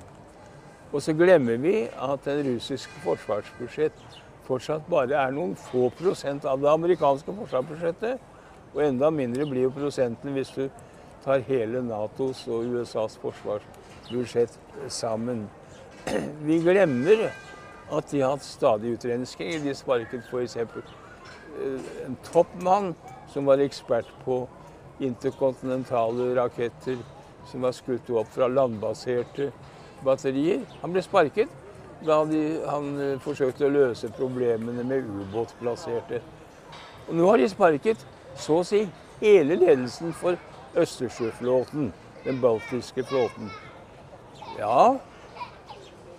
Og 0.91 1.03
så 1.03 1.15
glemmer 1.15 1.59
vi 1.63 1.85
at 1.87 2.27
den 2.27 2.55
russiske 2.55 3.03
forsvarsbudsjett 3.05 3.99
fortsatt 4.47 4.87
bare 4.91 5.15
er 5.15 5.35
noen 5.35 5.55
få 5.59 5.89
prosent 5.95 6.47
av 6.49 6.59
det 6.63 6.71
amerikanske 6.71 7.35
forsvarsbudsjettet. 7.37 8.19
Og 8.75 8.83
enda 8.85 9.11
mindre 9.15 9.47
blir 9.47 9.69
jo 9.69 9.75
prosenten 9.75 10.35
hvis 10.35 10.51
du 10.55 10.65
tar 11.25 11.43
hele 11.47 11.83
Natos 11.85 12.43
og 12.51 12.67
USAs 12.75 13.19
forsvarsbudsjett 13.23 14.59
sammen. 14.91 15.47
Vi 16.47 16.59
glemmer 16.65 17.29
at 17.91 18.11
de 18.11 18.21
har 18.23 18.37
hatt 18.37 18.47
stadig 18.47 18.95
utrenskinger. 18.97 19.63
De 19.65 19.75
sparket 19.75 20.27
f.eks. 20.31 20.57
en 22.07 22.17
toppmann 22.33 22.95
som 23.31 23.47
var 23.47 23.63
ekspert 23.63 24.09
på 24.25 24.43
interkontinentale 25.01 26.35
raketter 26.37 27.01
som 27.49 27.65
var 27.65 27.73
skutt 27.73 28.11
opp 28.11 28.29
fra 28.35 28.49
landbaserte 28.51 29.51
batterier. 30.05 30.63
Han 30.83 30.95
ble 30.95 31.03
sparket 31.05 31.51
da 32.05 32.23
de, 32.25 32.41
han 32.65 32.95
eh, 33.01 33.17
forsøkte 33.21 33.67
å 33.67 33.73
løse 33.73 34.09
problemene 34.17 34.85
med 34.89 35.09
ubåtplasserte. 35.09 36.23
Og 37.09 37.17
nå 37.19 37.27
har 37.29 37.41
de 37.41 37.49
sparket 37.51 38.07
så 38.41 38.61
å 38.61 38.65
si 38.67 38.87
hele 39.21 39.59
ledelsen 39.61 40.15
for 40.17 40.39
Østersjøflåten, 40.81 41.91
den 42.25 42.39
baltiske 42.41 43.03
flåten. 43.05 43.51
Ja, 44.57 45.01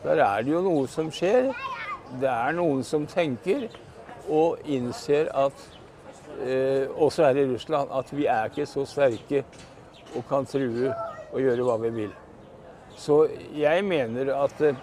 der 0.04 0.24
er 0.26 0.42
det 0.42 0.54
jo 0.54 0.62
noe 0.66 0.88
som 0.90 1.12
skjer. 1.14 1.52
Det 2.22 2.30
er 2.30 2.56
noen 2.58 2.82
som 2.84 3.06
tenker 3.10 3.68
og 4.32 4.62
innser 4.70 5.30
at 5.38 5.62
eh, 6.42 6.90
også 6.92 7.28
her 7.28 7.42
i 7.42 7.48
Russland 7.54 7.94
at 7.94 8.12
vi 8.14 8.26
er 8.30 8.50
ikke 8.50 8.68
så 8.70 8.86
sterke 8.90 9.44
og 10.16 10.26
kan 10.30 10.48
true 10.50 10.92
og 11.32 11.40
gjøre 11.40 11.68
hva 11.68 11.78
vi 11.86 11.94
vil. 12.02 12.12
Så 12.98 13.24
jeg 13.56 13.86
mener 13.88 14.34
at 14.36 14.66
eh, 14.66 14.82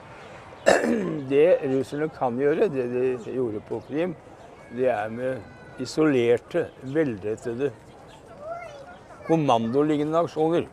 det 1.32 1.60
russerne 1.66 2.08
kan 2.14 2.38
gjøre, 2.38 2.70
det 2.72 2.88
de 2.92 3.34
gjorde 3.34 3.62
på 3.68 3.82
Krim, 3.88 4.16
det 4.74 4.88
er 4.92 5.12
med 5.12 5.82
isolerte, 5.82 6.68
velrettede, 6.82 7.70
kommandolignende 9.28 10.24
aksjoner. 10.24 10.66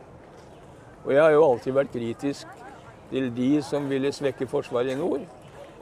Og 1.04 1.12
jeg 1.14 1.22
har 1.22 1.34
jo 1.34 1.44
alltid 1.46 1.76
vært 1.76 1.92
kritisk 1.94 2.55
til 3.10 3.30
de 3.36 3.50
som 3.62 3.88
ville 3.90 4.12
svekke 4.12 4.46
Forsvaret 4.50 4.92
i 4.92 4.98
nord. 4.98 5.24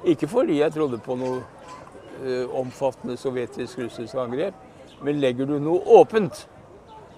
Ikke 0.04 0.28
fordi 0.28 0.60
jeg 0.60 0.72
trodde 0.72 0.98
på 0.98 1.16
noe 1.16 1.40
uh, 1.40 2.58
omfattende 2.60 3.16
sovjetisk-russisk 3.16 4.14
angrep, 4.20 4.54
men 5.02 5.20
legger 5.20 5.48
du 5.48 5.58
noe 5.58 5.80
åpent, 5.98 6.46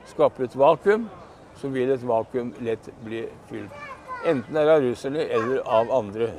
skaper 0.06 0.46
et 0.46 0.58
vakuum, 0.58 1.08
så 1.56 1.68
vil 1.72 1.90
et 1.90 2.06
vakuum 2.06 2.54
lett 2.62 2.90
bli 3.04 3.24
fylt. 3.50 3.72
Enten 4.26 4.54
det 4.54 4.62
er 4.62 4.74
av 4.74 4.84
russerne 4.84 5.24
eller 5.24 5.62
av 5.66 5.90
andre. 5.94 6.30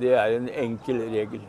Det 0.00 0.14
er 0.16 0.36
en 0.36 0.48
enkel 0.48 1.04
regel. 1.12 1.42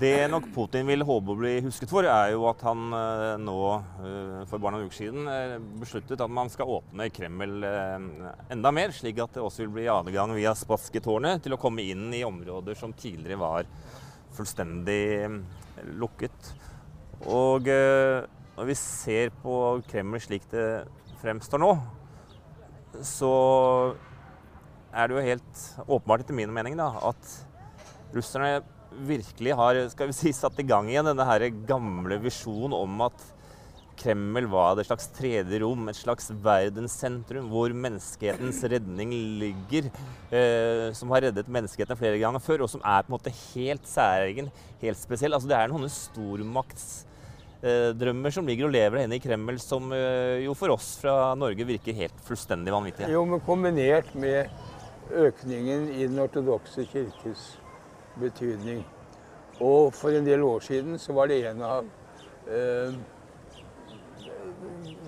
Det 0.00 0.24
nok 0.32 0.46
Putin 0.54 0.86
vil 0.88 1.04
håpe 1.04 1.34
å 1.34 1.36
bli 1.36 1.50
husket 1.66 1.90
for, 1.92 2.06
er 2.08 2.30
jo 2.32 2.46
at 2.48 2.62
han 2.64 2.94
eh, 2.96 3.34
nå 3.42 3.56
eh, 3.76 4.38
for 4.48 4.56
bare 4.56 4.78
noen 4.78 4.88
uker 4.88 4.96
siden 4.96 5.28
eh, 5.28 5.58
besluttet 5.82 6.22
at 6.24 6.32
man 6.32 6.48
skal 6.52 6.70
åpne 6.78 7.10
Kreml 7.12 7.66
enda 7.66 8.72
mer, 8.72 8.94
slik 8.96 9.20
at 9.20 9.36
det 9.36 9.44
også 9.44 9.66
vil 9.66 9.74
bli 9.76 9.86
adgang 9.92 10.32
via 10.32 10.54
Spasketårnet 10.56 11.44
til 11.44 11.52
å 11.52 11.60
komme 11.60 11.84
inn 11.84 12.08
i 12.16 12.24
områder 12.24 12.78
som 12.78 12.96
tidligere 12.96 13.40
var 13.42 13.68
fullstendig 14.32 15.28
lukket. 16.00 16.52
Og 17.28 17.68
når 17.68 18.72
vi 18.72 18.80
ser 18.80 19.32
på 19.44 19.54
Kreml 19.92 20.24
slik 20.24 20.48
det 20.54 20.66
fremstår 21.20 21.60
nå, 21.60 21.72
så 23.04 23.32
er 24.92 25.08
det 25.08 25.18
jo 25.18 25.28
helt 25.28 25.66
åpenbart 25.84 26.24
etter 26.24 26.36
min 26.36 26.52
mening 26.52 26.80
da, 26.80 26.94
at 27.12 27.42
russerne 28.16 28.62
virkelig 29.08 29.54
har 29.58 29.78
skal 29.92 30.10
vi 30.10 30.16
si, 30.16 30.32
satt 30.36 30.58
i 30.60 30.66
gang 30.66 30.88
igjen 30.90 31.08
denne 31.08 31.28
her 31.28 31.46
gamle 31.68 32.18
visjonen 32.22 32.74
om 32.76 33.06
at 33.08 33.18
Kreml 34.02 34.48
var 34.50 34.80
et 34.80 34.86
slags 34.88 35.04
tredje 35.14 35.60
rom, 35.62 35.84
et 35.90 35.96
slags 35.96 36.30
verdenssentrum 36.42 37.48
hvor 37.52 37.70
menneskehetens 37.76 38.62
redning 38.72 39.10
ligger. 39.40 39.84
Eh, 40.32 40.92
som 40.96 41.10
har 41.14 41.22
reddet 41.28 41.52
menneskeheten 41.52 41.98
flere 41.98 42.22
ganger 42.22 42.40
før, 42.42 42.58
og 42.64 42.70
som 42.72 42.80
er 42.80 43.02
på 43.04 43.08
en 43.10 43.16
måte 43.18 43.38
helt 43.54 43.86
særegen, 43.88 44.46
helt 44.82 45.00
spesiell. 45.00 45.34
Altså, 45.36 45.48
det 45.50 45.58
er 45.58 45.68
noen 45.70 45.88
stormaktsdrømmer 45.92 48.30
eh, 48.30 48.36
som 48.38 48.48
ligger 48.48 48.64
og 48.68 48.74
lever 48.74 48.96
inne 49.04 49.16
i 49.18 49.22
Kreml, 49.22 49.56
som 49.62 49.82
eh, 49.94 50.44
jo 50.48 50.52
for 50.58 50.68
oss 50.74 50.88
fra 51.02 51.14
Norge 51.38 51.64
virker 51.68 52.00
helt 52.02 52.18
fullstendig 52.26 52.72
vanvittige. 52.74 53.12
Jo, 53.12 53.20
men 53.28 53.46
kombinert 53.46 54.10
med 54.18 54.38
økningen 55.12 55.80
i 55.92 56.06
den 56.06 56.18
ortodokse 56.22 56.80
kirkes 56.88 57.61
betydning. 58.20 58.84
Og 59.60 59.92
for 59.94 60.14
en 60.16 60.26
del 60.26 60.42
år 60.42 60.60
siden 60.60 60.98
så 60.98 61.12
var 61.12 61.28
det 61.30 61.42
en 61.46 61.62
av 61.62 61.88
eh, 62.48 62.94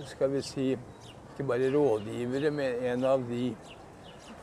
Skal 0.05 0.31
vi 0.31 0.43
si 0.45 0.67
ikke 0.75 1.47
bare 1.49 1.71
rådgivere, 1.73 2.51
men 2.51 2.85
en 2.85 3.05
av 3.05 3.25
de 3.29 3.55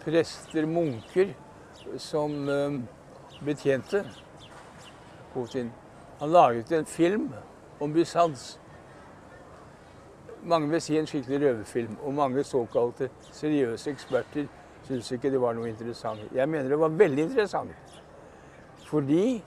prester, 0.04 0.66
munker, 0.66 1.34
som 1.98 2.50
eh, 2.50 2.80
betjente 3.46 4.04
Putin. 5.34 5.72
Han 6.20 6.32
laget 6.32 6.72
en 6.72 6.86
film 6.86 7.30
om 7.80 7.94
Bysants. 7.94 8.60
Mange 10.44 10.70
vil 10.70 10.82
si 10.82 10.98
en 10.98 11.08
skikkelig 11.08 11.40
røverfilm, 11.46 11.98
og 12.04 12.14
mange 12.14 12.44
såkalte 12.44 13.10
seriøse 13.32 13.92
eksperter 13.94 14.50
syns 14.88 15.12
ikke 15.14 15.32
det 15.32 15.42
var 15.42 15.54
noe 15.56 15.70
interessant. 15.70 16.22
Jeg 16.34 16.50
mener 16.50 16.70
det 16.70 16.80
var 16.82 16.90
veldig 16.98 17.28
interessant. 17.30 17.91
Fordi 18.92 19.44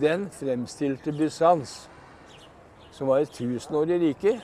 den 0.00 0.30
fremstilte 0.30 1.12
Bysants, 1.12 1.90
som 2.90 3.08
var 3.08 3.20
et 3.20 3.34
tusenårig 3.36 3.98
rike, 4.00 4.38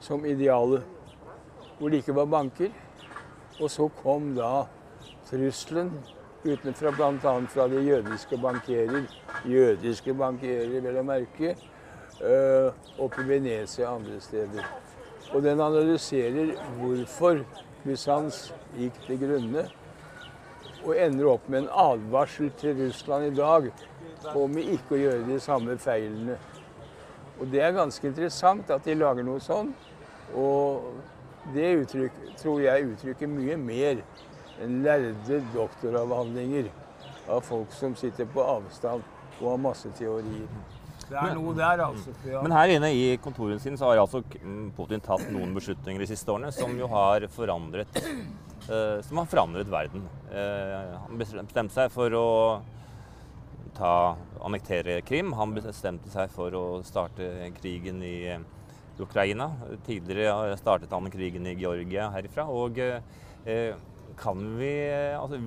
som 0.00 0.24
idealet. 0.28 0.84
Hvor 1.78 1.88
det 1.88 2.02
ikke 2.02 2.14
var 2.14 2.24
banker. 2.24 2.68
Og 3.60 3.70
så 3.70 3.88
kom 4.02 4.34
da 4.36 4.66
trusselen 5.30 5.88
utenfra, 6.44 6.92
bl.a. 6.92 7.32
fra 7.48 7.68
de 7.68 7.80
jødiske 7.80 8.36
bankerer. 8.42 9.08
Jødiske 9.48 10.14
bankerer, 10.14 10.76
vel 10.84 11.00
å 11.00 11.08
merke. 11.08 11.56
Øh, 12.20 12.72
oppe 13.00 13.24
i 13.24 13.28
Venezia 13.28 13.88
og 13.88 14.02
andre 14.02 14.20
steder. 14.20 14.68
Og 15.32 15.42
den 15.42 15.60
analyserer 15.60 16.52
hvorfor 16.76 17.40
Bysants 17.84 18.50
gikk 18.76 19.00
til 19.06 19.24
grunne 19.24 19.70
og 20.84 20.96
ender 20.96 21.28
opp 21.34 21.48
med 21.48 21.64
en 21.64 21.70
advarsel 21.82 22.50
til 22.60 22.78
Russland 22.78 23.28
i 23.28 23.36
dag 23.36 23.68
om 24.36 24.58
ikke 24.60 24.96
å 24.96 25.00
gjøre 25.00 25.28
de 25.28 25.38
samme 25.42 25.76
feilene. 25.80 26.38
Og 27.40 27.48
Det 27.52 27.62
er 27.64 27.72
ganske 27.72 28.06
interessant 28.06 28.70
at 28.70 28.84
de 28.84 28.94
lager 28.94 29.24
noe 29.24 29.40
sånn. 29.40 29.72
Og 30.36 30.90
det 31.54 31.70
uttrykk, 31.82 32.18
tror 32.40 32.60
jeg 32.60 32.90
uttrykker 32.92 33.30
mye 33.32 33.56
mer 33.56 34.02
enn 34.60 34.82
lærde 34.84 35.40
doktoravhandlinger 35.54 36.68
av 37.32 37.40
folk 37.46 37.72
som 37.72 37.96
sitter 37.96 38.28
på 38.28 38.44
avstand 38.44 39.02
og 39.40 39.46
har 39.54 39.62
masse 39.62 39.88
teorier. 39.96 40.48
Det 41.10 41.18
er 41.18 41.32
noe 41.34 41.54
der, 41.56 41.80
altså. 41.82 42.12
Ja. 42.28 42.42
Men 42.44 42.52
her 42.54 42.70
inne 42.76 42.92
i 42.94 43.16
kontoret 43.22 43.62
sin 43.64 43.78
så 43.80 43.88
har 43.88 44.02
altså 44.02 44.20
Putin 44.76 45.02
tatt 45.02 45.24
noen 45.32 45.56
beslutninger 45.56 46.04
de 46.04 46.10
siste 46.12 46.30
årene 46.30 46.52
som 46.54 46.76
jo 46.78 46.86
har 46.92 47.26
forandret 47.34 47.98
som 48.66 49.20
har 49.20 49.28
forandret 49.30 49.70
verden. 49.70 50.04
Eh, 50.32 50.94
han 51.02 51.18
bestemte 51.20 51.72
seg 51.74 51.90
for 51.94 52.14
å 52.16 52.28
ta, 53.76 54.16
annektere 54.44 55.00
Krim. 55.06 55.32
Han 55.38 55.54
bestemte 55.56 56.10
seg 56.12 56.32
for 56.34 56.54
å 56.56 56.64
starte 56.86 57.50
krigen 57.60 58.02
i 58.06 58.16
eh, 58.34 58.42
Ukraina. 59.00 59.50
Tidligere 59.86 60.58
startet 60.60 60.92
han 60.92 61.10
krigen 61.12 61.48
i 61.48 61.56
Georgia 61.60 62.10
herifra. 62.12 62.44
Og 62.52 62.76
kan 64.20 64.42
vi 64.58 64.74
altså, 65.16 65.38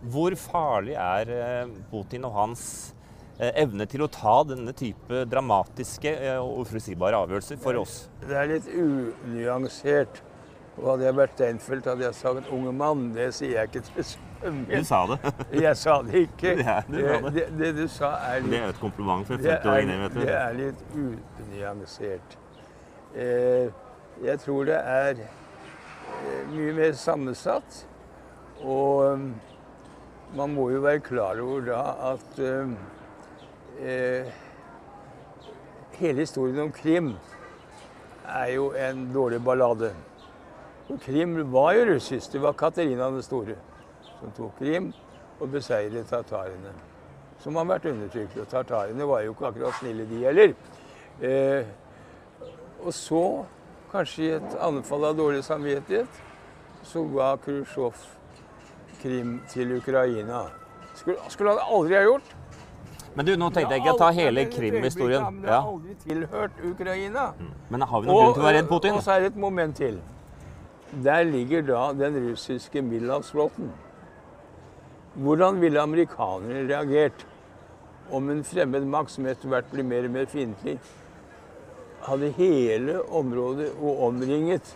Hvor 0.00 0.32
farlig 0.40 0.94
er 0.96 1.68
Putin 1.90 2.24
og 2.24 2.32
hans 2.32 2.62
evne 3.36 3.84
til 3.88 4.06
å 4.06 4.08
ta 4.08 4.38
denne 4.48 4.72
type 4.76 5.26
dramatiske 5.28 6.14
og 6.40 6.62
uforutsigbare 6.64 7.20
avgjørelser 7.20 7.60
for 7.60 7.82
oss? 7.82 8.06
Det 8.24 8.40
er 8.40 8.50
litt 8.54 8.72
unyansert. 8.72 10.22
Og 10.76 10.90
hadde 10.90 11.04
jeg 11.04 11.16
vært 11.16 11.34
Steinfeld, 11.34 11.86
hadde 11.88 12.04
jeg 12.04 12.14
sagt 12.14 12.48
'unge 12.50 12.72
mann'. 12.72 13.14
Det 13.14 13.34
sier 13.34 13.50
jeg 13.58 13.68
ikke 13.68 13.80
til 13.80 14.04
svømming. 14.04 14.78
Du 14.78 14.84
sa 14.84 15.00
det. 15.06 15.18
jeg 15.66 15.76
sa 15.76 16.02
det 16.02 16.14
ikke. 16.14 16.56
Ja, 16.68 16.80
du 16.88 16.98
sa 17.00 17.20
det. 17.20 17.34
Det, 17.34 17.46
det, 17.58 17.76
du 17.76 17.88
sa 17.88 18.06
er 18.06 18.40
litt 18.40 18.50
Det 18.50 18.62
er 18.62 18.68
et 18.68 18.80
kompliment 18.80 19.26
for 19.26 19.34
50-åringen, 19.34 20.00
vet 20.02 20.14
du. 20.14 20.20
Det 20.20 20.34
er 20.34 20.52
litt 20.52 20.84
unyansert. 21.50 22.38
Eh, 23.14 23.70
jeg 24.22 24.38
tror 24.38 24.64
det 24.64 24.78
er 24.78 25.10
eh, 25.10 26.42
mye 26.52 26.72
mer 26.72 26.92
sammensatt. 26.92 27.86
Og 28.60 29.12
um, 29.12 29.34
man 30.36 30.54
må 30.54 30.70
jo 30.70 30.80
være 30.84 31.00
klar 31.00 31.40
over 31.40 31.60
da 31.64 31.80
at 32.12 32.38
eh, 33.80 34.28
hele 35.98 36.20
historien 36.20 36.58
om 36.66 36.72
Krim 36.72 37.14
er 38.28 38.52
jo 38.54 38.70
en 38.76 39.08
dårlig 39.14 39.40
ballade. 39.44 39.94
Krim 40.98 41.52
var 41.52 41.72
jo 41.72 41.84
russisk. 41.94 42.32
Det 42.32 42.42
var 42.42 42.52
Katarina 42.52 43.10
den 43.10 43.22
store 43.22 43.56
som 44.20 44.32
tok 44.36 44.58
Krim 44.58 44.92
og 45.40 45.48
beseiret 45.48 46.08
tatarene. 46.10 46.72
Som 47.40 47.56
har 47.56 47.68
vært 47.68 47.88
undertrykt. 47.88 48.36
Og 48.40 48.48
tatarene 48.48 49.06
var 49.08 49.22
jo 49.24 49.34
ikke 49.34 49.46
akkurat 49.48 49.78
snille, 49.80 50.06
de 50.08 50.24
heller. 50.24 50.54
Eh, 51.22 51.64
og 52.84 52.94
så, 52.94 53.44
kanskje 53.92 54.24
i 54.24 54.32
et 54.36 54.58
anfall 54.60 55.04
av 55.08 55.16
dårlig 55.16 55.44
samvittighet, 55.44 56.20
så 56.84 57.04
ga 57.12 57.34
Khrusjtsjov 57.44 58.04
Krim 59.00 59.40
til 59.48 59.76
Ukraina. 59.76 60.44
Skulle, 60.94 61.16
skulle 61.28 61.56
han 61.56 61.74
aldri 61.76 61.96
ha 61.96 62.04
gjort. 62.04 62.36
Men 63.14 63.26
du, 63.26 63.32
nå 63.36 63.48
tenkte 63.50 63.74
jeg 63.74 63.82
ikke 63.82 63.96
å 63.96 64.00
ta 64.00 64.10
hele 64.14 64.44
Krim-historien. 64.52 65.24
Men 65.26 65.42
det 65.42 65.52
har 65.54 65.66
aldri 65.66 65.96
tilhørt 66.04 66.64
Ukraina. 66.64 67.30
Men 67.72 67.82
har 67.82 68.02
vi 68.02 68.10
noen 68.10 68.20
grunn 68.20 68.34
til 68.36 68.42
å 68.42 68.46
være 68.46 68.58
redd 68.60 68.70
Putin? 68.70 68.98
Og 69.00 69.04
så 69.06 69.16
er 69.16 69.24
det 69.24 69.32
et 69.32 69.40
moment 69.40 69.76
til. 69.76 69.98
Der 70.90 71.22
ligger 71.24 71.62
da 71.62 71.92
den 71.94 72.30
russiske 72.30 72.82
middelhavsflåten. 72.82 73.72
Hvordan 75.14 75.60
ville 75.60 75.80
amerikanerne 75.80 76.66
reagert 76.68 77.26
om 78.12 78.30
en 78.30 78.44
fremmed 78.44 78.86
makt 78.90 79.10
som 79.14 79.26
etter 79.30 79.48
hvert 79.48 79.68
blir 79.70 79.86
mer 79.86 80.08
og 80.08 80.14
mer 80.14 80.26
fiendtlig, 80.30 80.78
hadde 82.06 82.30
hele 82.34 82.96
området 83.06 83.68
og 83.78 84.02
omringet 84.08 84.74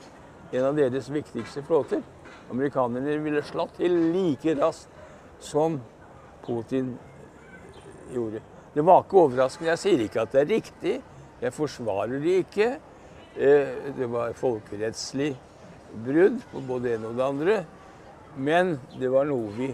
en 0.53 0.69
av 0.69 0.77
deres 0.79 1.11
viktigste 1.11 1.65
flåter? 1.67 2.03
Amerikanerne 2.51 3.17
ville 3.25 3.43
slått 3.43 3.75
til 3.81 3.95
like 4.15 4.55
raskt 4.61 4.91
som 5.43 5.81
Putin 6.47 6.93
gjorde. 8.13 8.43
Det 8.75 8.85
var 8.87 9.03
ikke 9.03 9.19
overraskende. 9.19 9.71
Jeg 9.73 9.83
sier 9.83 10.05
ikke 10.05 10.23
at 10.23 10.35
det 10.35 10.41
er 10.43 10.51
riktig. 10.51 10.95
Jeg 11.41 11.53
forsvarer 11.55 12.21
det 12.23 12.39
ikke. 12.45 12.71
Eh, 13.35 13.75
Det 13.99 14.11
var 14.11 14.33
folkerettslig 14.33 15.35
brudd 16.05 16.41
på 16.53 16.63
både 16.69 16.89
det 16.89 16.97
ene 16.99 17.11
og 17.11 17.19
det 17.19 17.27
andre. 17.27 17.59
Men 18.37 18.75
det 18.99 19.11
var 19.13 19.29
noe 19.29 19.53
vi 19.55 19.71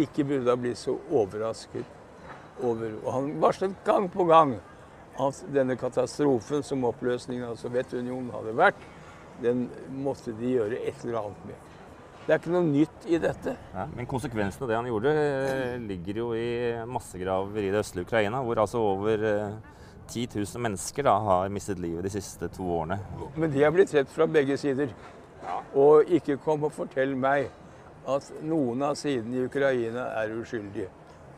ikke 0.00 0.24
burde 0.28 0.52
ha 0.52 0.56
blitt 0.60 0.80
så 0.80 0.96
overrasket 1.10 2.64
over. 2.64 2.96
Og 3.04 3.12
han 3.12 3.30
varslet 3.42 3.76
gang 3.84 4.08
på 4.12 4.26
gang 4.28 4.56
at 5.20 5.44
denne 5.52 5.76
katastrofen 5.80 6.64
som 6.64 6.84
oppløsningen 6.88 7.46
av 7.48 7.60
Sovjetunionen 7.60 8.32
hadde 8.34 8.56
vært, 8.56 8.82
den 9.42 9.66
måtte 10.04 10.32
de 10.36 10.56
gjøre 10.56 10.80
et 10.80 11.04
eller 11.04 11.22
annet 11.22 11.48
med. 11.48 11.72
Det 12.26 12.34
er 12.34 12.40
ikke 12.40 12.52
noe 12.56 12.66
nytt 12.66 13.04
i 13.06 13.18
dette. 13.22 13.52
Ja, 13.70 13.84
men 13.94 14.08
konsekvensen 14.10 14.64
av 14.64 14.70
det 14.70 14.78
han 14.80 14.88
gjorde, 14.88 15.12
eh, 15.14 15.76
ligger 15.78 16.22
jo 16.24 16.28
i 16.34 16.48
massegraver 16.90 17.62
i 17.62 17.70
det 17.70 17.84
østlige 17.84 18.08
Ukraina, 18.08 18.40
hvor 18.42 18.58
altså 18.58 18.80
over 18.82 19.26
eh, 19.30 19.76
10 20.08 20.28
000 20.34 20.62
mennesker 20.64 21.06
da, 21.06 21.14
har 21.22 21.52
mistet 21.54 21.78
livet 21.78 22.02
de 22.02 22.10
siste 22.10 22.48
to 22.56 22.66
årene. 22.80 22.98
Men 23.36 23.54
de 23.54 23.62
er 23.62 23.70
blitt 23.74 23.94
sett 23.94 24.10
fra 24.10 24.26
begge 24.26 24.58
sider. 24.58 24.90
Og 25.74 26.10
ikke 26.18 26.38
kom 26.42 26.64
og 26.66 26.72
fortell 26.74 27.14
meg 27.18 27.50
at 28.06 28.28
noen 28.46 28.82
av 28.86 28.94
sidene 28.98 29.40
i 29.40 29.46
Ukraina 29.46 30.10
er 30.20 30.34
uskyldige. 30.36 30.88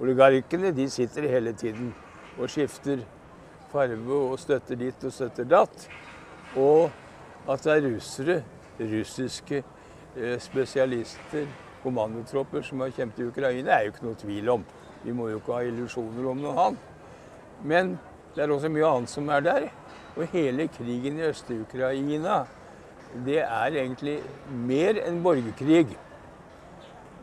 Oligarkene 0.00 0.70
de 0.76 0.86
sitter 0.90 1.26
hele 1.28 1.52
tiden 1.58 1.94
og 2.38 2.50
skifter 2.52 3.00
farve 3.72 4.18
og 4.30 4.38
støtter 4.40 4.78
ditt 4.78 5.04
og 5.04 5.14
støtter 5.14 5.48
datt. 5.48 5.88
Og 6.56 6.90
at 7.48 7.64
det 7.64 7.72
er 7.72 7.88
russere, 7.88 8.42
russiske 8.78 9.62
eh, 9.62 10.36
spesialister, 10.40 11.48
kommandotropper 11.82 12.64
som 12.66 12.82
har 12.82 12.92
kjempet 12.94 13.22
i 13.22 13.28
Ukraina, 13.28 13.72
er 13.72 13.86
jo 13.86 13.94
ikke 13.94 14.06
noe 14.06 14.18
tvil 14.18 14.52
om. 14.52 14.64
Vi 15.04 15.14
må 15.14 15.28
jo 15.30 15.38
ikke 15.40 15.56
ha 15.56 15.64
illusjoner 15.66 16.30
om 16.30 16.40
noe 16.42 16.64
annet. 16.66 16.94
Men 17.62 17.96
det 18.34 18.44
er 18.44 18.52
også 18.54 18.70
mye 18.70 18.86
annet 18.86 19.12
som 19.12 19.28
er 19.34 19.44
der. 19.46 19.68
Og 20.18 20.26
hele 20.32 20.66
krigen 20.74 21.18
i 21.20 21.26
Øst-Ukraina, 21.28 22.40
det 23.24 23.40
er 23.44 23.78
egentlig 23.82 24.18
mer 24.52 24.98
en 25.04 25.22
borgerkrig 25.24 25.86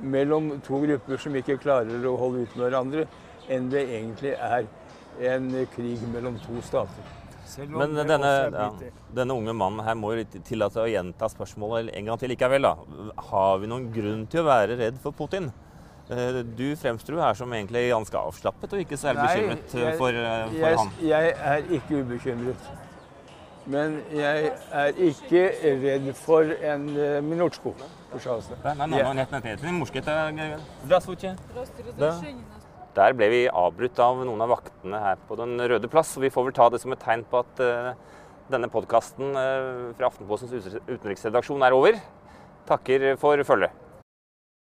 mellom 0.02 0.50
to 0.65 0.80
grupper 0.84 1.21
som 1.21 1.36
ikke 1.39 1.58
klarer 1.62 2.08
å 2.10 2.15
holde 2.19 2.43
ut 2.45 2.56
med 2.58 2.65
hverandre, 2.67 3.06
enn 3.50 3.69
det 3.71 3.86
egentlig 3.86 4.34
er 4.36 4.65
en 5.32 5.52
krig 5.76 6.02
mellom 6.12 6.39
to 6.43 6.60
stater. 6.65 7.13
Men 7.69 7.93
denne, 7.95 8.30
ja, 8.52 8.69
denne 9.15 9.36
unge 9.38 9.54
mannen 9.56 9.86
her 9.86 9.95
må 9.95 10.15
jo 10.17 10.24
tillate 10.43 10.82
å 10.82 10.89
gjenta 10.89 11.30
spørsmålet 11.32 11.93
en 11.95 12.10
gang 12.10 12.19
til 12.19 12.34
likevel. 12.34 12.65
da. 12.65 12.74
Har 13.30 13.62
vi 13.62 13.69
noen 13.71 13.86
grunn 13.93 14.26
til 14.28 14.41
å 14.41 14.48
være 14.50 14.76
redd 14.82 14.98
for 15.00 15.15
Putin? 15.15 15.52
Eh, 16.10 16.41
Du 16.43 16.76
fremstår 16.76 17.15
jo 17.15 17.21
her 17.21 17.38
som 17.38 17.54
egentlig 17.54 17.88
ganske 17.93 18.17
avslappet 18.17 18.74
og 18.74 18.82
ikke 18.84 18.98
særlig 18.98 19.30
bekymret 19.30 19.98
for, 19.98 20.10
eh, 20.10 20.50
for 20.50 20.60
jeg, 20.60 20.78
han. 20.82 20.91
jeg 21.02 21.36
er 21.54 21.71
ikke 21.80 22.02
ubekymret. 22.02 22.67
Men 23.70 23.98
jeg 24.11 24.52
er 24.72 24.96
ikke 24.96 25.42
redd 25.83 26.06
for 26.16 26.48
en 26.64 26.87
uh, 26.96 27.20
minutsko. 27.22 27.74
Пожалуйста. 28.11 28.56
Да, 28.64 28.74
на, 28.74 28.87
на, 28.87 28.96
Я- 28.98 29.04
на, 29.04 29.12
нет, 29.14 29.30
нет, 29.33 29.44
нет, 29.62 29.72
мушкета. 29.72 30.33
Здравствуйте. 30.85 31.37
Да. 31.98 32.14
Der 32.96 33.12
ble 33.14 33.28
vi 33.30 33.42
avbrutt 33.46 34.00
av 34.02 34.24
noen 34.26 34.40
av 34.42 34.50
vaktene 34.50 34.98
her 34.98 35.20
på 35.28 35.37
Den 35.38 35.61
røde 35.61 35.88
plass. 35.88 36.16
og 36.16 36.22
Vi 36.24 36.30
får 36.30 36.48
vel 36.48 36.52
ta 36.56 36.68
det 36.70 36.80
som 36.80 36.92
et 36.92 36.98
tegn 36.98 37.22
på 37.30 37.38
at 37.44 37.61
eh, 37.62 37.92
denne 38.50 38.66
podkasten 38.66 39.30
fra 39.94 40.09
Aftenpostens 40.09 40.80
utenriksredaksjon 40.88 41.62
er 41.62 41.76
over. 41.76 42.00
Takker 42.66 43.14
for 43.20 43.38
følget. 43.46 43.70